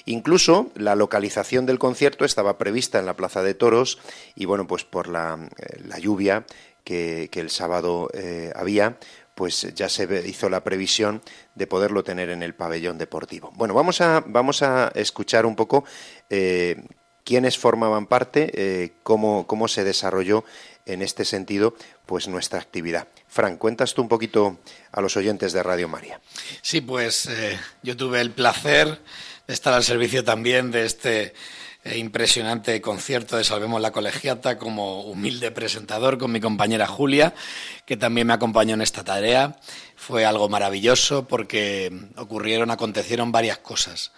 [0.04, 3.98] Incluso la localización del concierto estaba prevista en la Plaza de Toros
[4.34, 6.44] y bueno, pues por la, eh, lluvia
[6.84, 8.98] que, el sábado eh, había,
[9.34, 11.22] pues ya se hizo la previsión
[11.54, 13.52] de poderlo tener en el pabellón deportivo.
[13.54, 15.84] Bueno, vamos a, vamos a escuchar un poco
[16.28, 16.82] eh,
[17.24, 20.44] quiénes formaban parte, cómo, cómo se desarrolló
[20.92, 21.74] en este sentido
[22.06, 23.08] pues nuestra actividad.
[23.28, 24.58] Fran, cuentas tú un poquito
[24.92, 26.20] a los oyentes de Radio María.
[26.62, 29.00] Sí, pues eh, yo tuve el placer
[29.46, 31.34] de estar al servicio también de este
[31.82, 37.34] eh, impresionante concierto de Salvemos la Colegiata como humilde presentador con mi compañera Julia,
[37.86, 39.56] que también me acompañó en esta tarea.
[39.96, 44.12] Fue algo maravilloso porque ocurrieron, acontecieron varias cosas.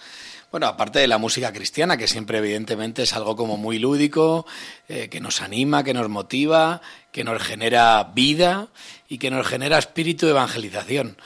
[0.52, 4.44] Bueno, aparte de la música cristiana, que siempre evidentemente es algo como muy lúdico,
[4.86, 8.68] eh, que nos anima, que nos motiva, que nos genera vida
[9.08, 11.16] y que nos genera espíritu de evangelización.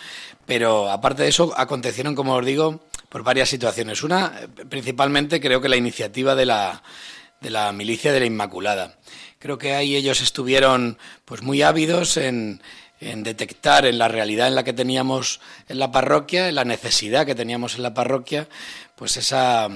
[0.46, 4.04] Pero aparte de eso, acontecieron, como os digo, por varias situaciones.
[4.04, 4.32] Una,
[4.68, 6.84] principalmente, creo que la iniciativa de la,
[7.40, 8.96] de la milicia de la Inmaculada.
[9.40, 12.62] Creo que ahí ellos estuvieron pues muy ávidos en,
[13.00, 17.26] en detectar en la realidad en la que teníamos en la parroquia, en la necesidad
[17.26, 18.48] que teníamos en la parroquia,
[18.94, 19.68] pues esa,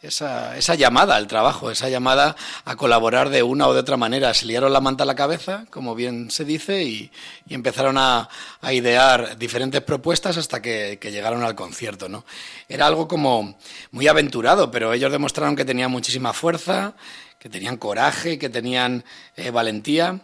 [0.00, 4.32] esa, esa, llamada al trabajo, esa llamada a colaborar de una o de otra manera.
[4.32, 7.10] Se liaron la manta a la cabeza, como bien se dice, y,
[7.48, 8.28] empezaron a,
[8.70, 12.08] idear diferentes propuestas hasta que, llegaron al concierto.
[12.08, 12.24] ¿no?
[12.68, 13.58] Era algo como
[13.90, 16.94] muy aventurado, pero ellos demostraron que tenían muchísima fuerza,
[17.38, 19.04] que tenían coraje, que tenían
[19.36, 20.20] eh, valentía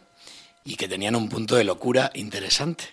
[0.64, 2.84] y que tenían un punto de locura interesante.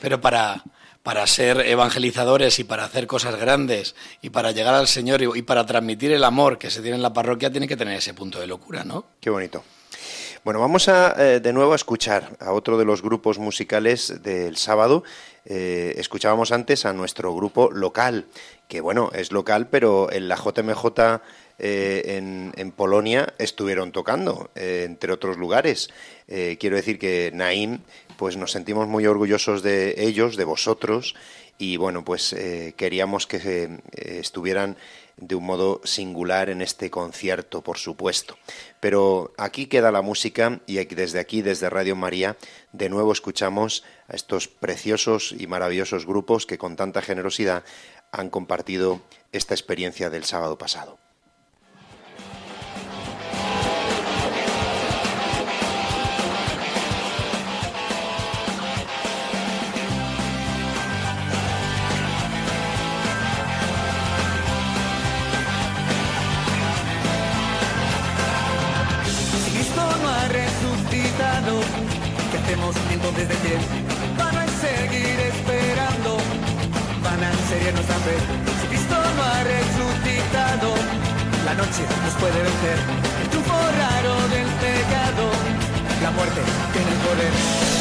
[0.00, 0.62] Pero para,
[1.02, 5.66] para ser evangelizadores y para hacer cosas grandes y para llegar al Señor y, para
[5.66, 8.46] transmitir el amor que se tiene en la parroquia, tiene que tener ese punto de
[8.46, 9.04] locura, ¿no?
[9.20, 9.62] Qué bonito.
[10.44, 14.56] Bueno, vamos a, eh, de nuevo a escuchar a otro de los grupos musicales del
[14.56, 15.02] sábado.
[15.46, 18.26] Eh, escuchábamos antes a nuestro grupo local,
[18.68, 21.20] que bueno, es local, pero en la JMJ
[21.58, 25.90] eh, en, Polonia estuvieron tocando, entre otros lugares.
[26.26, 27.80] quiero decir que Naim
[28.16, 31.14] pues nos sentimos muy orgullosos de ellos, de vosotros,
[31.58, 34.76] y bueno, pues eh, queríamos que eh, estuvieran
[35.16, 38.36] de un modo singular en este concierto, por supuesto.
[38.80, 42.36] Pero aquí queda la música y desde aquí, desde Radio María,
[42.72, 47.64] de nuevo escuchamos a estos preciosos y maravillosos grupos que con tanta generosidad
[48.10, 51.03] han compartido esta experiencia del sábado pasado.
[72.54, 73.56] Entonces de pie.
[74.16, 76.18] Vano es seguir esperando.
[77.02, 78.16] Van a seriarnos a fe.
[78.60, 80.68] Si Cristo no ha resucitado,
[81.44, 82.78] la noche nos puede vencer.
[83.22, 85.24] El triunfo raro del pecado,
[86.02, 86.40] la muerte
[86.72, 87.32] tiene el poder.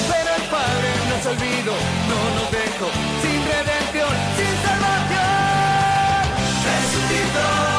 [0.10, 1.76] Pero el Padre nos olvidó,
[2.10, 2.90] no nos dejó
[3.22, 6.24] sin redención, sin salvación.
[6.66, 7.73] Resucitó,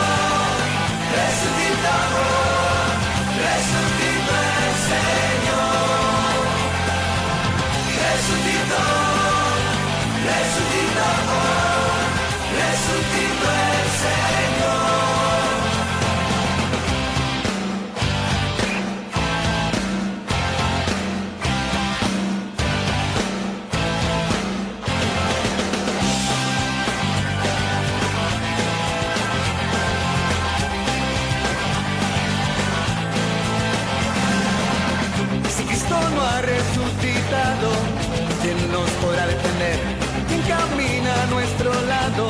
[41.54, 42.28] nuestro lado?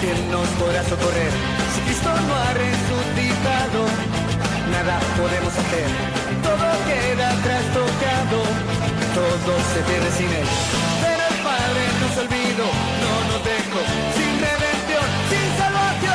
[0.00, 1.32] ¿Quién nos podrá socorrer?
[1.74, 3.80] Si Cristo no ha resucitado,
[4.70, 5.88] nada podemos hacer.
[6.42, 8.38] Todo queda trastocado,
[9.18, 10.48] todo se pierde sin él.
[11.02, 12.68] Pero el Padre nos olvidó,
[13.02, 13.80] no nos dejó
[14.14, 16.14] sin redención, sin salvación.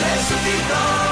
[0.00, 1.05] Resucitó.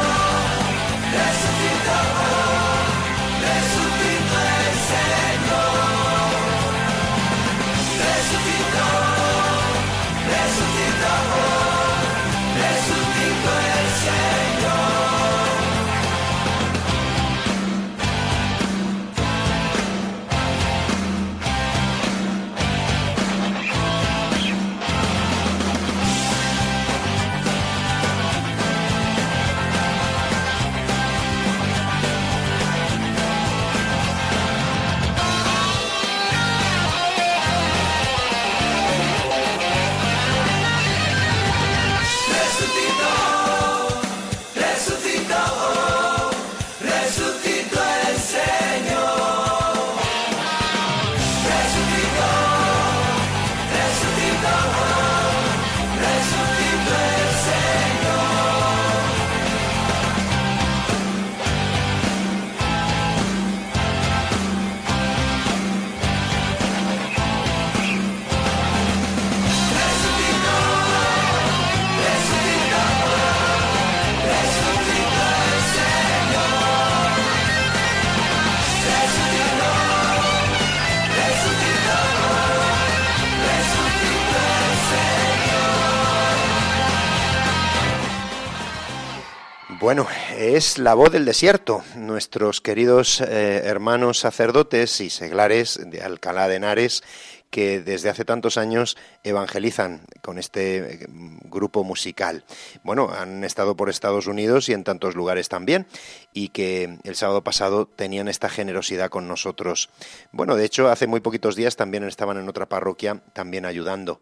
[90.52, 91.82] Es la voz del desierto.
[91.96, 97.02] Nuestros queridos eh, hermanos sacerdotes y seglares de Alcalá de Henares
[97.50, 101.06] que desde hace tantos años evangelizan con este eh,
[101.54, 102.44] grupo musical.
[102.82, 105.86] Bueno, han estado por Estados Unidos y en tantos lugares también,
[106.34, 109.88] y que el sábado pasado tenían esta generosidad con nosotros.
[110.32, 114.20] Bueno, de hecho, hace muy poquitos días también estaban en otra parroquia, también ayudando,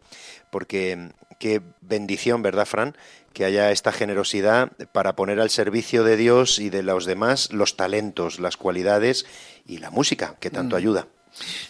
[0.49, 2.95] porque qué bendición, ¿verdad, Fran?
[3.33, 7.75] Que haya esta generosidad para poner al servicio de Dios y de los demás los
[7.75, 9.25] talentos, las cualidades
[9.65, 11.07] y la música, que tanto ayuda.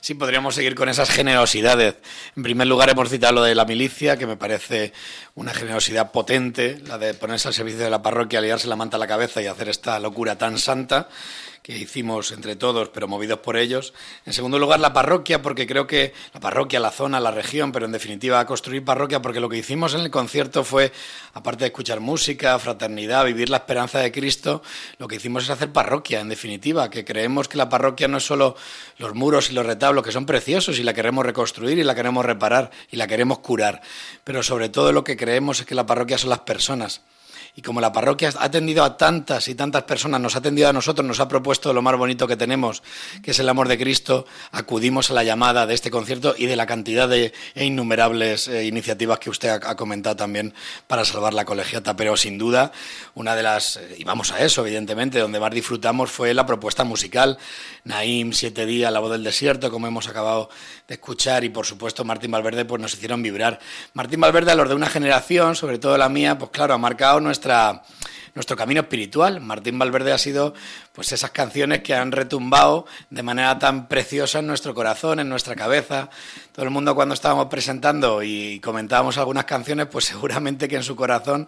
[0.01, 1.95] Sí, podríamos seguir con esas generosidades.
[2.35, 4.93] En primer lugar, hemos citado lo de la milicia, que me parece
[5.35, 8.99] una generosidad potente, la de ponerse al servicio de la parroquia, liarse la manta a
[8.99, 11.07] la cabeza y hacer esta locura tan santa
[11.63, 13.93] que hicimos entre todos, pero movidos por ellos.
[14.25, 17.85] En segundo lugar, la parroquia, porque creo que la parroquia, la zona, la región, pero
[17.85, 20.91] en definitiva construir parroquia, porque lo que hicimos en el concierto fue,
[21.33, 24.61] aparte de escuchar música, fraternidad, vivir la esperanza de Cristo,
[24.97, 28.25] lo que hicimos es hacer parroquia, en definitiva, que creemos que la parroquia no es
[28.25, 28.57] solo
[28.97, 32.25] los muros y los retablos, que son preciosos y la queremos reconstruir y la queremos
[32.25, 33.81] reparar y la queremos curar,
[34.25, 37.01] pero sobre todo lo que creemos es que la parroquia son las personas.
[37.55, 40.73] Y como la parroquia ha atendido a tantas y tantas personas, nos ha atendido a
[40.73, 42.81] nosotros, nos ha propuesto lo más bonito que tenemos,
[43.21, 46.55] que es el amor de Cristo, acudimos a la llamada de este concierto y de
[46.55, 50.53] la cantidad de e innumerables eh, iniciativas que usted ha, comentado también
[50.87, 51.95] para salvar la colegiata.
[51.95, 52.71] Pero sin duda,
[53.13, 56.83] una de las, eh, y vamos a eso, evidentemente, donde más disfrutamos fue la propuesta
[56.83, 57.37] musical.
[57.85, 60.49] Naim, Siete Días, La Voz del Desierto, como hemos acabado
[60.87, 63.59] de escuchar, y por supuesto Martín Valverde, pues nos hicieron vibrar.
[63.93, 67.19] Martín Valverde, a los de una generación, sobre todo la mía, pues claro, ha marcado
[67.19, 67.83] nuestra
[68.35, 69.41] nuestro camino espiritual.
[69.41, 70.53] Martín Valverde ha sido
[70.91, 75.55] pues esas canciones que han retumbado de manera tan preciosa en nuestro corazón, en nuestra
[75.55, 76.09] cabeza.
[76.53, 80.95] Todo el mundo cuando estábamos presentando y comentábamos algunas canciones, pues seguramente que en su
[80.95, 81.47] corazón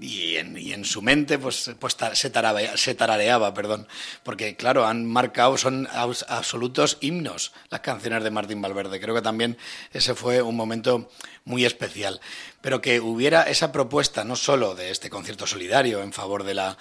[0.00, 2.30] y en, su mente pues, pues se,
[2.76, 3.88] se, tarareaba, perdón,
[4.22, 9.00] porque claro, han marcado, son absolutos himnos las canciones de Martín Valverde.
[9.00, 9.58] Creo que también
[9.92, 11.10] ese fue un momento
[11.44, 12.20] muy especial.
[12.60, 16.78] Pero que hubiera esa propuesta no solo de este concierto solidario en favor de la,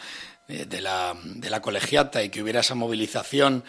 [0.47, 3.63] de la, de la colegiata y que hubiera esa movilización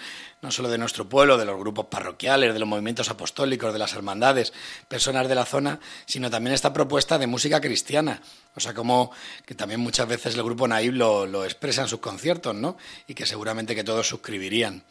[0.44, 3.94] no solo de nuestro pueblo, de los grupos parroquiales, de los movimientos apostólicos, de las
[3.94, 4.52] hermandades,
[4.88, 8.20] personas de la zona, sino también esta propuesta de música cristiana.
[8.54, 9.10] O sea, como
[9.46, 12.76] que también muchas veces el grupo Naib lo, expresa en sus conciertos, ¿no?
[13.08, 14.84] Y que seguramente que todos suscribirían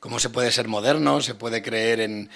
[0.00, 2.28] cómo se puede ser moderno, se puede creer en,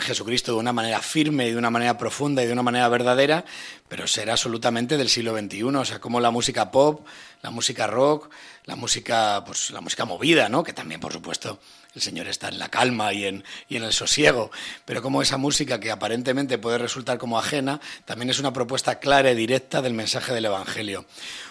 [0.00, 3.44] Jesucristo de una manera firme y de una manera profunda y de una manera verdadera,
[3.88, 7.06] pero ser absolutamente del siglo XXI, o sea, como la música pop,
[7.42, 8.30] la música rock,
[8.64, 10.64] la música, pues la música movida, ¿no?
[10.64, 11.60] Que también, por supuesto,
[11.96, 14.50] el Señor está en la calma y en, y en el sosiego,
[14.84, 19.30] pero como esa música que aparentemente puede resultar como ajena, también es una propuesta clara
[19.30, 21.06] y directa del mensaje del Evangelio.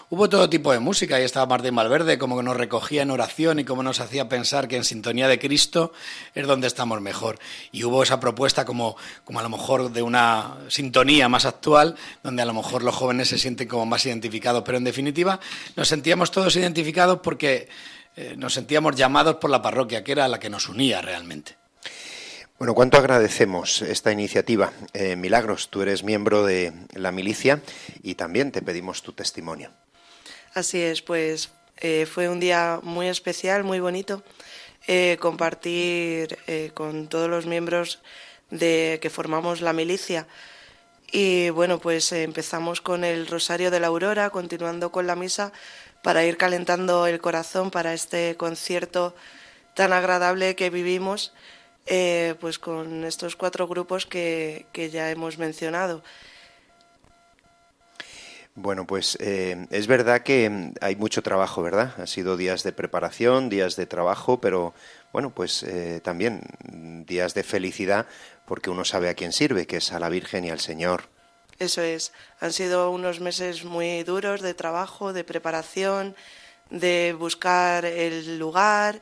[0.08, 3.58] Hubo todo tipo de música, ahí estaba Martín Valverde, como que nos recogía en oración
[3.58, 5.94] y como nos hacía pensar que en sintonía de Cristo
[6.36, 7.40] es donde estamos mejor.
[7.72, 12.44] Y hubo esa propuesta como, como a lo mejor de una sintonía más actual, donde
[12.44, 15.40] a lo mejor los jóvenes se sienten como más identificados, pero en definitiva
[15.76, 17.68] nos sentíamos todos identificados porque
[18.16, 21.56] eh, nos sentíamos llamados por la parroquia, que era la que nos unía realmente.
[22.58, 24.72] Bueno, ¿cuánto agradecemos esta iniciativa?
[24.94, 27.62] Eh, Milagros, tú eres miembro de la milicia
[28.02, 29.72] y también te pedimos tu testimonio.
[30.54, 34.24] Así es, pues eh, fue un día muy especial, muy bonito,
[35.20, 36.38] compartir
[36.76, 38.00] con todos los miembros
[38.52, 40.28] de que formamos la milicia.
[41.12, 45.54] Y bueno, pues empezamos con el Rosario de la Aurora, continuando con la misa,
[46.06, 49.16] para ir calentando el corazón para este concierto
[49.74, 51.34] tan agradable que vivimos
[51.88, 56.04] eh, pues con estos cuatro grupos que, ya hemos mencionado.
[58.54, 61.96] Bueno, pues eh, es verdad que hay mucho trabajo, ¿verdad?
[61.98, 64.76] Han sido días de preparación, días de trabajo, pero
[65.12, 66.44] bueno, pues eh, también
[67.08, 68.06] días de felicidad
[68.46, 71.15] porque uno sabe a quién sirve, que es a la Virgen y al Señor.
[71.58, 76.16] Eso es, han sido unos meses muy duros de trabajo, de preparación,
[76.70, 79.00] de buscar el lugar,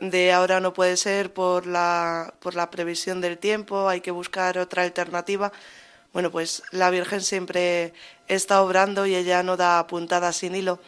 [0.00, 4.58] de ahora no puede ser por la, por la previsión del tiempo, hay que buscar
[4.58, 5.50] otra alternativa.
[6.12, 7.94] Bueno, pues la Virgen siempre
[8.28, 10.80] está obrando y ella no da puntada sin hilo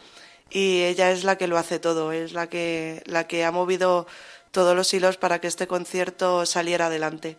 [0.49, 4.07] y ella es la que lo hace todo, es la que, la que ha movido
[4.51, 7.37] todos los hilos para que este concierto saliera adelante.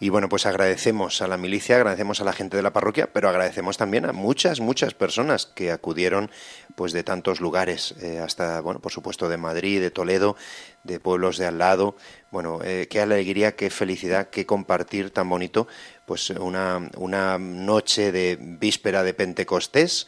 [0.00, 3.28] Y bueno, pues agradecemos a la milicia, agradecemos a la gente de la parroquia, pero
[3.28, 6.30] agradecemos también a muchas, muchas personas que acudieron
[6.76, 10.36] pues de tantos lugares, eh, hasta, bueno, por supuesto de Madrid, de Toledo,
[10.84, 11.96] de pueblos de al lado.
[12.30, 15.66] Bueno, eh, qué alegría, qué felicidad, qué compartir tan bonito,
[16.06, 20.06] pues una, una noche de víspera de Pentecostés,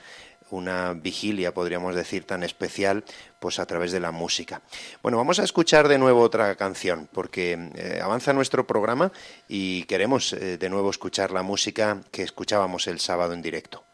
[0.51, 3.05] una vigilia, podríamos decir, tan especial,
[3.41, 4.62] pues a través de la música.
[5.03, 9.11] Bueno, vamos a escuchar de nuevo otra canción, porque eh, avanza nuestro programa
[9.49, 13.89] y queremos eh, de nuevo escuchar la música que escuchábamos el sábado en directo.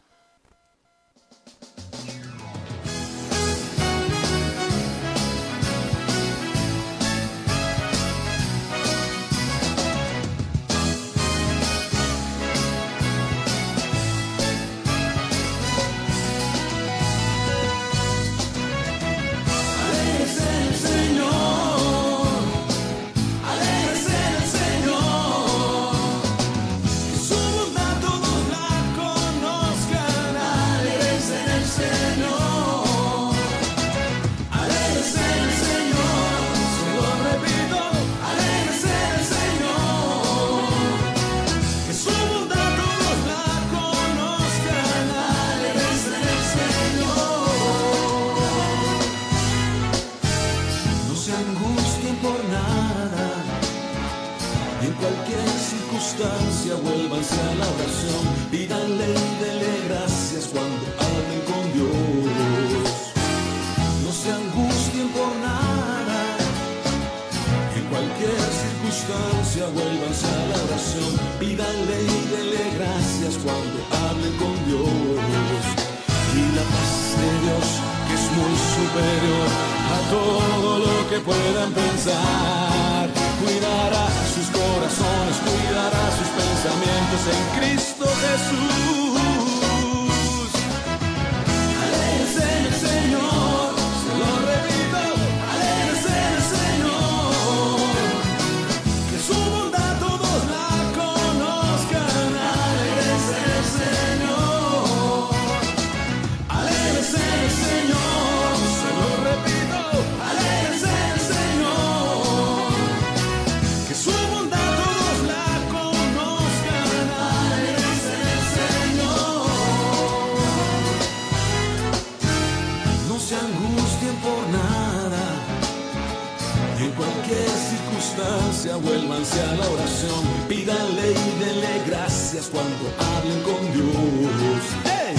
[128.75, 130.21] Vuélvanse a la oración.
[130.47, 134.61] Pídanle y denle gracias cuando hablen con Dios.
[134.83, 135.15] ¡Hey!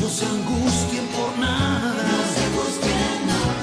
[0.00, 1.94] No se angustien por nada.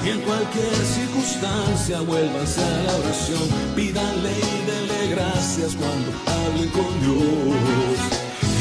[0.04, 3.48] Y en cualquier circunstancia, vuélvanse a la oración.
[3.76, 8.00] Pídanle y denle gracias cuando hablen con Dios.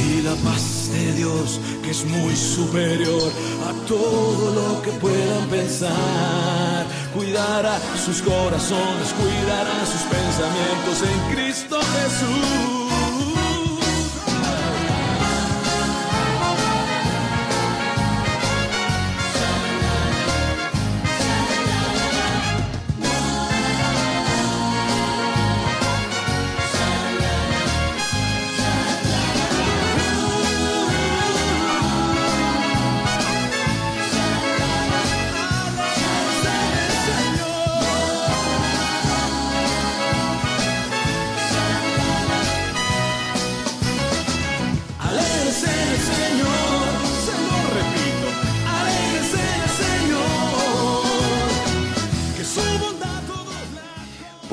[0.07, 1.59] Y la paz de Dios,
[1.91, 3.33] es muy superior
[3.69, 12.80] a todo lo que puedan pensar, cuidará sus corazones, cuidará sus pensamientos en Cristo Jesús.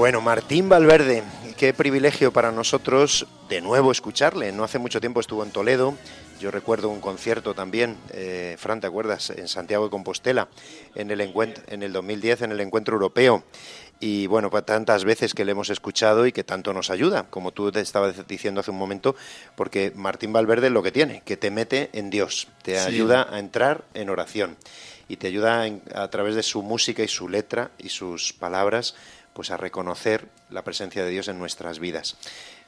[0.07, 1.21] Bueno, Martín Valverde,
[1.57, 4.53] qué privilegio para nosotros de nuevo escucharle.
[4.53, 5.97] No hace mucho tiempo estuvo en Toledo.
[6.39, 9.31] Yo recuerdo un concierto también, eh, Fran, ¿te acuerdas?
[9.31, 10.47] En Santiago de Compostela,
[10.95, 13.43] en el, en el 2010, en el encuentro europeo.
[13.99, 17.51] Y bueno, pues tantas veces que le hemos escuchado y que tanto nos ayuda, como
[17.51, 19.13] tú te estabas diciendo hace un momento,
[19.57, 22.87] porque Martín Valverde lo que tiene, que te mete en Dios, te Sí.
[22.87, 24.55] ayuda a entrar en oración
[25.09, 28.95] y te ayuda a través de su música y su letra y sus palabras,
[29.37, 32.15] pues a reconocer la presencia de Dios en nuestras vidas.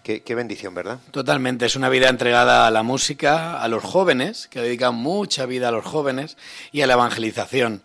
[0.04, 1.00] Qué, qué bendición, ¿verdad?
[1.10, 5.70] Totalmente, es una vida entregada a la música, a los jóvenes, que dedican mucha vida
[5.70, 6.38] a los jóvenes
[6.72, 7.82] y a la evangelización.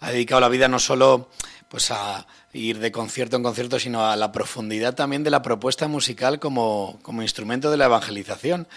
[0.00, 1.30] Ha dedicado la vida no solo
[1.68, 5.88] pues a ir de concierto en concierto, sino a la profundidad también de la propuesta
[5.88, 8.68] musical como, como instrumento de la evangelización.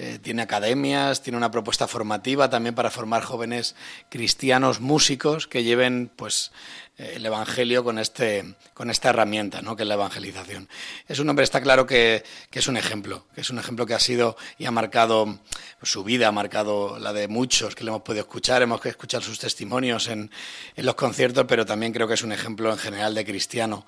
[0.00, 3.74] Eh, tiene academias, tiene una propuesta formativa también para formar jóvenes
[4.08, 6.52] cristianos músicos que lleven pues
[6.98, 9.74] eh, el evangelio con este con esta herramienta, ¿no?
[9.74, 10.68] que es la evangelización.
[11.08, 13.94] Es un hombre está claro que, que es un ejemplo, que es un ejemplo que
[13.94, 15.40] ha sido y ha marcado
[15.82, 19.24] su vida, ha marcado la de muchos que le hemos podido escuchar, hemos que escuchar
[19.24, 20.30] sus testimonios en,
[20.76, 23.84] en los conciertos, pero también creo que es un ejemplo en general de cristiano.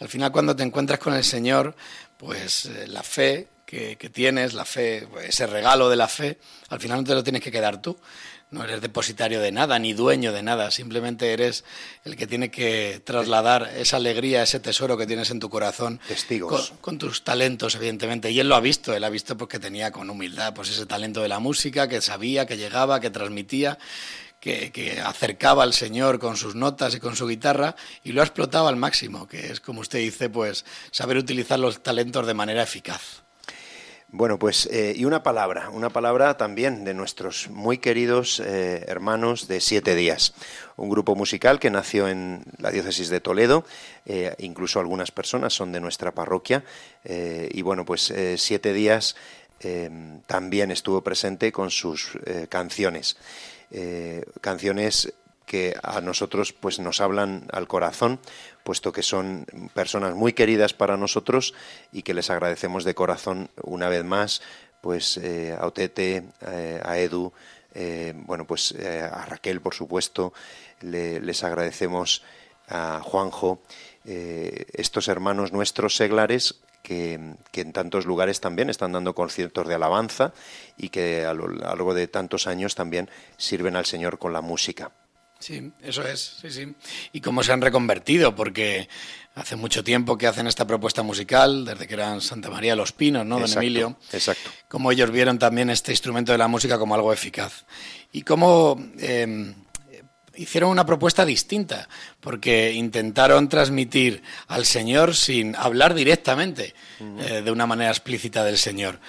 [0.00, 1.76] Al final cuando te encuentras con el Señor,
[2.16, 6.36] pues eh, la fe que, que tienes, la fe, ese regalo de la fe,
[6.68, 7.96] al final no te lo tienes que quedar tú.
[8.50, 11.64] No eres depositario de nada, ni dueño de nada, simplemente eres
[12.04, 16.00] el que tiene que trasladar esa alegría, ese tesoro que tienes en tu corazón.
[16.06, 16.68] Testigos.
[16.68, 18.30] Con, con tus talentos, evidentemente.
[18.30, 21.22] Y él lo ha visto, él ha visto porque tenía con humildad pues ese talento
[21.22, 23.78] de la música, que sabía, que llegaba, que transmitía,
[24.38, 28.24] que, que acercaba al Señor con sus notas y con su guitarra, y lo ha
[28.24, 32.62] explotado al máximo, que es, como usted dice, pues saber utilizar los talentos de manera
[32.62, 33.22] eficaz.
[34.14, 39.48] Bueno, pues eh, y una palabra, una palabra también de nuestros muy queridos eh, hermanos
[39.48, 40.34] de Siete Días,
[40.76, 43.64] un grupo musical que nació en la diócesis de Toledo,
[44.04, 46.62] eh, incluso algunas personas son de nuestra parroquia,
[47.04, 49.16] y bueno, pues Siete Días
[50.26, 52.18] también estuvo presente con sus
[52.50, 53.16] canciones,
[54.42, 55.14] canciones
[55.46, 58.18] que a nosotros pues nos hablan al corazón,
[58.64, 61.54] puesto que son personas muy queridas para nosotros
[61.92, 64.40] y que les agradecemos de corazón una vez más,
[64.80, 67.32] pues eh, a Otete, eh, a Edu,
[67.74, 70.32] eh, bueno pues a Raquel por supuesto,
[70.80, 72.22] le- les agradecemos
[72.68, 73.60] a Juanjo,
[74.04, 80.32] estos hermanos nuestros seglares que, que en tantos lugares también están dando conciertos de alabanza
[80.76, 84.90] y que a lo largo de tantos años también sirven al Señor con la música.
[85.42, 86.72] Sí, eso es, sí, sí.
[87.12, 88.88] Y cómo se han reconvertido, porque
[89.34, 93.26] hace mucho tiempo que hacen esta propuesta musical, desde que eran Santa María los Pinos,
[93.26, 93.96] ¿no, don Exacto, Emilio?
[94.12, 94.50] Exacto.
[94.68, 97.64] Cómo ellos vieron también este instrumento de la música como algo eficaz.
[98.12, 99.52] Y cómo eh,
[100.36, 101.88] hicieron una propuesta distinta,
[102.20, 109.00] porque intentaron transmitir al Señor sin hablar directamente, eh, de una manera explícita del Señor.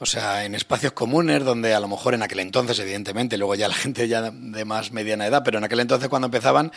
[0.00, 3.66] O sea, en espacios comunes donde a lo mejor en aquel entonces, evidentemente, luego ya
[3.66, 6.70] la gente ya de más mediana edad, pero en aquel entonces cuando empezaban,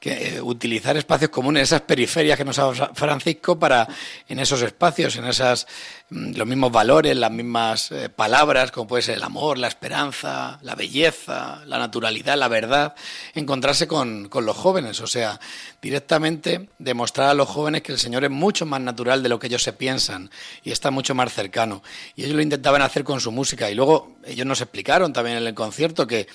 [0.00, 3.86] que eh, utilizar espacios comunes, esas periferias que nos habla Francisco para
[4.28, 5.68] en esos espacios, en esas
[6.14, 10.76] los mismos valores, las mismas eh, palabras, como puede ser el amor, la esperanza, la
[10.76, 12.94] belleza, la naturalidad, la verdad,
[13.34, 15.40] encontrarse con, con los jóvenes, o sea,
[15.82, 19.48] directamente demostrar a los jóvenes que el Señor es mucho más natural de lo que
[19.48, 20.30] ellos se piensan
[20.62, 21.82] y está mucho más cercano.
[22.14, 25.46] Y ellos lo intentaban hacer con su música y luego ellos nos explicaron también en
[25.46, 26.28] el concierto que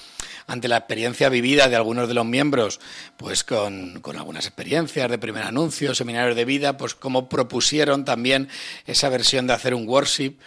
[0.50, 2.80] ante la experiencia vivida de algunos de los miembros,
[3.18, 8.50] pues con, con algunas experiencias de primer anuncio, seminarios de vida, pues como propusieron también
[8.88, 10.38] esa versión de hacer un worship,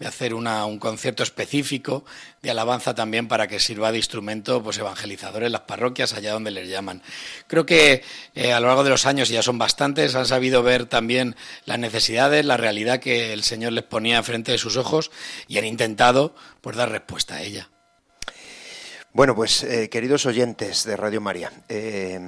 [0.00, 2.04] de hacer una, un concierto específico
[2.42, 6.50] de alabanza también para que sirva de instrumento pues evangelizador en las parroquias allá donde
[6.50, 7.00] les llaman.
[7.46, 8.02] Creo que
[8.34, 11.36] eh, a lo largo de los años, y ya son bastantes, han sabido ver también
[11.66, 15.12] las necesidades, la realidad que el Señor les ponía frente de sus ojos
[15.46, 17.68] y han intentado pues dar respuesta a ella.
[19.14, 22.18] Bueno, pues eh, queridos oyentes de Radio María, eh,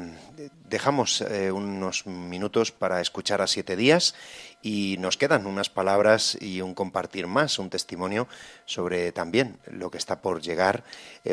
[0.69, 4.15] dejamos eh, unos minutos para escuchar a siete días
[4.61, 8.29] y nos quedan unas palabras y un compartir más, un testimonio
[8.67, 10.85] sobre también lo que está por llegar.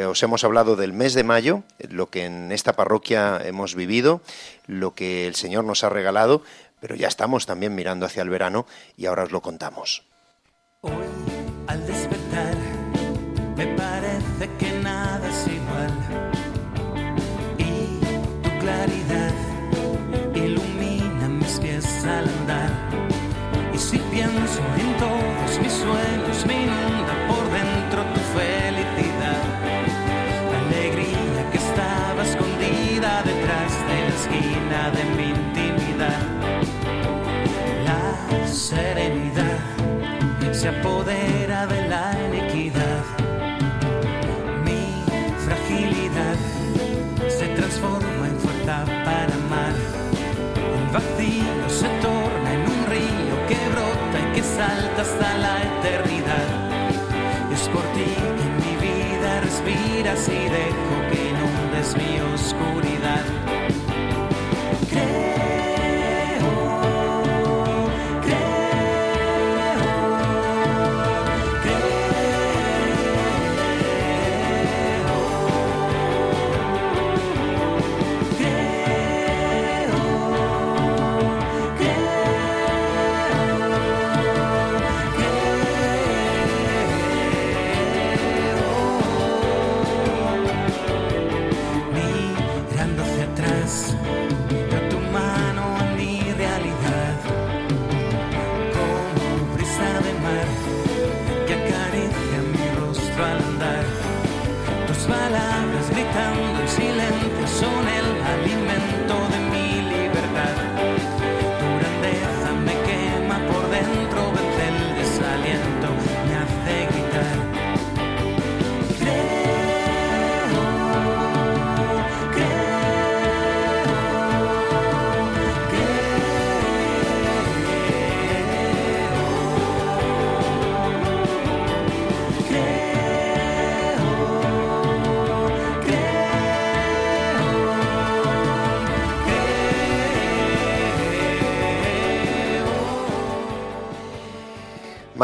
[0.08, 4.22] os hemos hablado del mes de mayo, lo que en esta parroquia hemos vivido,
[4.68, 6.44] lo que el Señor nos ha regalado,
[6.80, 10.06] pero ya estamos también mirando hacia el verano y ahora os lo contamos.
[10.80, 10.94] Hoy,
[11.68, 12.56] al despertar,
[13.58, 14.81] me parece que
[23.92, 29.44] si pienso en todos mis sueños, me inunda por dentro tu felicidad.
[30.50, 36.22] La alegría que estaba escondida detrás de la esquina de mi intimidad.
[37.84, 39.60] La serenidad
[40.54, 41.81] se apodera de
[60.14, 62.81] y dejo que inundes mi oscuridad.
[62.81, 62.81] Mirando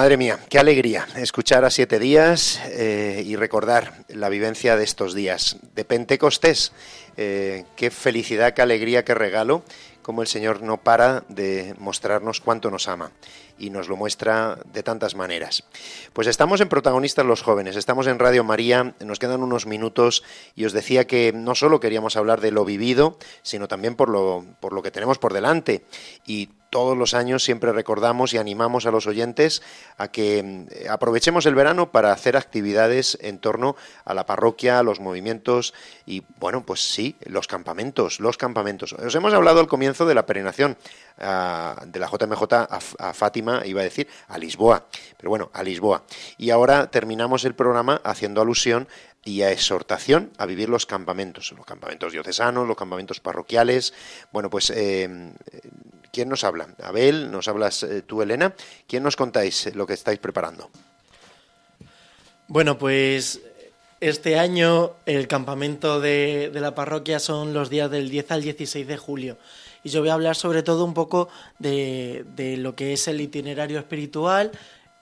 [0.07, 5.13] Madre mía, qué alegría escuchar a siete días eh, y recordar la vivencia de estos
[5.13, 6.71] días de Pentecostés.
[7.17, 9.63] Eh, qué felicidad, qué alegría, qué regalo,
[10.01, 13.11] como el Señor no para de mostrarnos cuánto nos ama
[13.59, 15.65] y nos lo muestra de tantas maneras.
[16.13, 20.23] Pues estamos en Protagonistas los Jóvenes, estamos en Radio María, nos quedan unos minutos
[20.55, 24.45] y os decía que no solo queríamos hablar de lo vivido, sino también por lo,
[24.61, 25.83] por lo que tenemos por delante.
[26.25, 29.61] Y todos los años siempre recordamos y animamos a los oyentes
[29.97, 34.83] a que mm, aprovechemos el verano para hacer actividades en torno a la parroquia, a
[34.83, 35.73] los movimientos
[36.05, 38.93] y, bueno, pues sí, los campamentos, los campamentos.
[38.93, 40.77] Os hemos hablado al comienzo de la peregrinación
[41.17, 44.85] de la JMJ a, a Fátima, iba a decir, a Lisboa,
[45.17, 46.03] pero bueno, a Lisboa.
[46.37, 48.87] Y ahora terminamos el programa haciendo alusión
[49.27, 53.93] y a exhortación a vivir los campamentos, los campamentos diocesanos, los campamentos parroquiales.
[54.31, 55.33] Bueno, pues, eh,
[56.17, 56.69] ¿quién nos habla?
[56.81, 58.55] Abel, ¿nos hablas eh, tú, Elena?
[58.87, 60.71] ¿Quién nos contáis lo que estáis preparando?
[62.47, 63.39] Bueno, pues
[63.99, 68.97] este año el campamento de, la parroquia son los días del 10 al 16 de
[68.97, 69.37] julio.
[69.83, 73.21] Y yo voy a hablar sobre todo un poco de, de lo que es el
[73.21, 74.49] itinerario espiritual,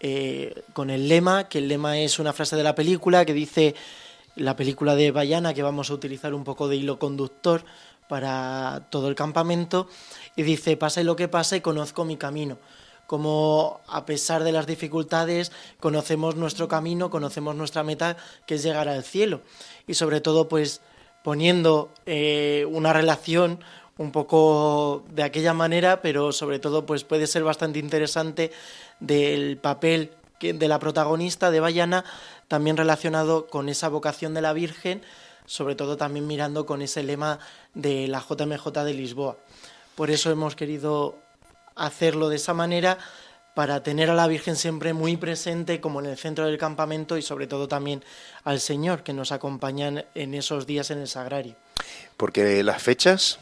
[0.01, 3.73] eh, con el lema, que el lema es una frase de la película que dice
[4.35, 7.63] la película de Bayana, que vamos a utilizar un poco de hilo conductor
[8.07, 9.87] para todo el campamento,
[10.35, 12.57] y dice, pase lo que pase, conozco mi camino.
[13.07, 18.89] como a pesar de las dificultades conocemos nuestro camino, conocemos nuestra meta, que es llegar
[18.89, 19.41] al cielo.
[19.85, 20.81] Y sobre todo, pues
[21.23, 23.59] poniendo eh, una relación
[23.97, 28.51] un poco de aquella manera, pero sobre todo, pues puede ser bastante interesante
[28.99, 32.03] del papel de la protagonista de Bayana,
[32.47, 35.01] también relacionado con esa vocación de la Virgen,
[35.45, 37.39] sobre todo también mirando con ese lema
[37.73, 39.37] de la JMJ de Lisboa.
[39.95, 41.17] Por eso hemos querido
[41.75, 42.97] hacerlo de esa manera
[43.53, 47.21] para tener a la Virgen siempre muy presente como en el centro del campamento y
[47.21, 48.03] sobre todo también
[48.43, 51.55] al Señor que nos acompañan en esos días en el sagrario.
[52.17, 53.39] Porque las fechas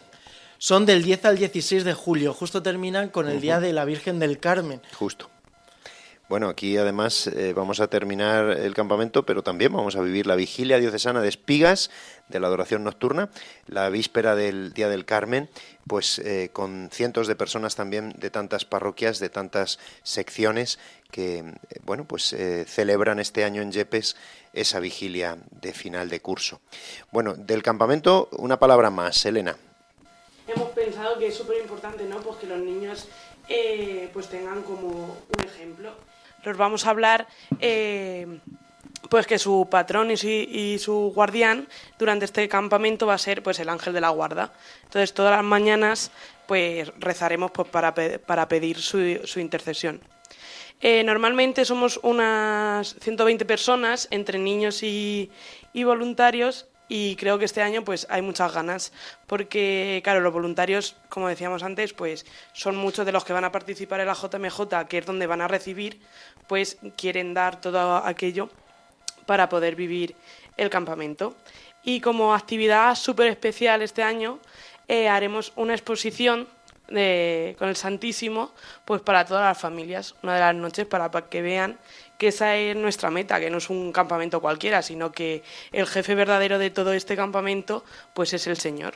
[0.60, 4.20] son del 10 al 16 de julio, justo terminan con el Día de la Virgen
[4.20, 4.82] del Carmen.
[4.98, 5.30] Justo.
[6.30, 10.36] Bueno, aquí además eh, vamos a terminar el campamento, pero también vamos a vivir la
[10.36, 11.92] vigilia diocesana de Espigas
[12.30, 13.30] de la adoración nocturna,
[13.68, 15.50] la víspera del Día del Carmen,
[15.86, 20.80] pues eh, con cientos de personas también de tantas parroquias, de tantas secciones
[21.12, 21.54] que, eh,
[21.84, 22.34] bueno, pues
[22.68, 24.16] celebran este año en Yepes
[24.54, 26.62] esa vigilia de final de curso.
[27.12, 29.58] Bueno, del campamento una palabra más, Elena.
[30.48, 32.22] Hemos pensado que es súper importante, ¿no?
[32.22, 33.10] Pues que los niños
[34.14, 35.94] pues tengan como un ejemplo
[36.44, 37.28] los vamos a hablar
[37.60, 38.40] eh,
[39.10, 41.68] pues que su patrón y su, guardián
[42.00, 44.54] durante este campamento va a ser pues el ángel de la guarda.
[44.84, 46.12] Entonces todas las mañanas
[46.48, 49.00] pues rezaremos pues, para, para pedir su,
[49.40, 50.02] intercesión.
[50.82, 55.32] Eh, normalmente somos unas 120 personas entre niños y,
[55.72, 58.94] y voluntarios y creo que este año pues hay muchas ganas
[59.26, 62.24] porque claro los voluntarios como decíamos antes pues
[62.54, 65.42] son muchos de los que van a participar en la JMJ que es donde van
[65.42, 66.00] a recibir
[66.46, 68.52] pues quieren dar todo aquello
[69.26, 70.16] para poder vivir
[70.56, 71.36] el campamento.
[71.82, 74.38] Y como actividad súper especial este año
[74.88, 76.48] eh, haremos una exposición
[76.86, 78.52] con el Santísimo
[78.86, 81.80] pues para todas las familias una de las noches para que vean
[82.18, 86.16] que esa es nuestra meta, que no es un campamento cualquiera, sino que el jefe
[86.16, 87.84] verdadero de todo este campamento,
[88.14, 88.96] pues es el Señor.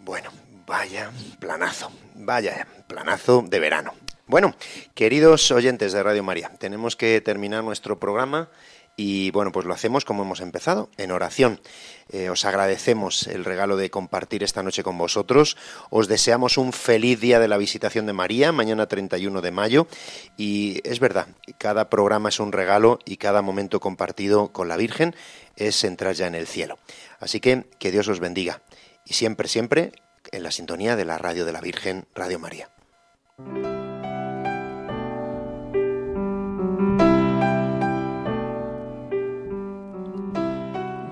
[0.00, 0.30] Bueno,
[0.66, 3.94] vaya planazo, vaya planazo de verano.
[4.26, 4.54] Bueno,
[4.94, 8.48] queridos oyentes de Radio María, tenemos que terminar nuestro programa
[8.96, 11.60] y bueno, pues lo hacemos como hemos empezado, en oración.
[12.10, 15.56] Eh, os agradecemos el regalo de compartir esta noche con vosotros.
[15.90, 19.86] Os deseamos un feliz día de la visitación de María, mañana 31 de mayo.
[20.36, 21.28] Y es verdad,
[21.58, 25.14] cada programa es un regalo y cada momento compartido con la Virgen
[25.56, 26.78] es entrar ya en el cielo.
[27.18, 28.62] Así que que Dios os bendiga.
[29.06, 29.92] Y siempre, siempre
[30.30, 32.70] en la sintonía de la radio de la Virgen, Radio María.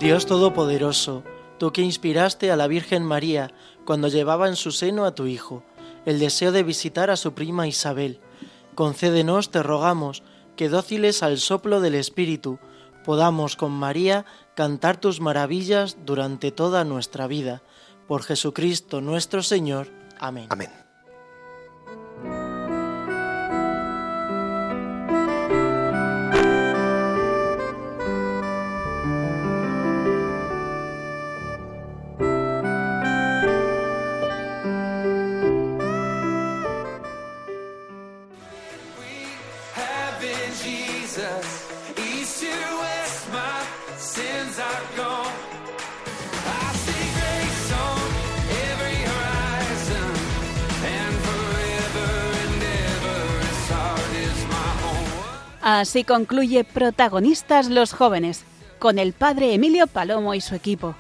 [0.01, 1.25] Dios Todopoderoso,
[1.59, 3.53] tú que inspiraste a la Virgen María
[3.85, 5.63] cuando llevaba en su seno a tu Hijo,
[6.07, 8.19] el deseo de visitar a su prima Isabel,
[8.75, 10.23] concédenos, te rogamos,
[10.57, 12.59] que dóciles al soplo del Espíritu,
[13.05, 14.25] podamos con María
[14.55, 17.63] cantar tus maravillas durante toda nuestra vida.
[18.09, 19.89] Por Jesucristo nuestro Señor.
[20.19, 20.47] Amén.
[20.49, 20.71] Amén.
[55.79, 58.43] Así concluye Protagonistas los jóvenes,
[58.81, 60.97] con el padre Emilio Palomo y su equipo.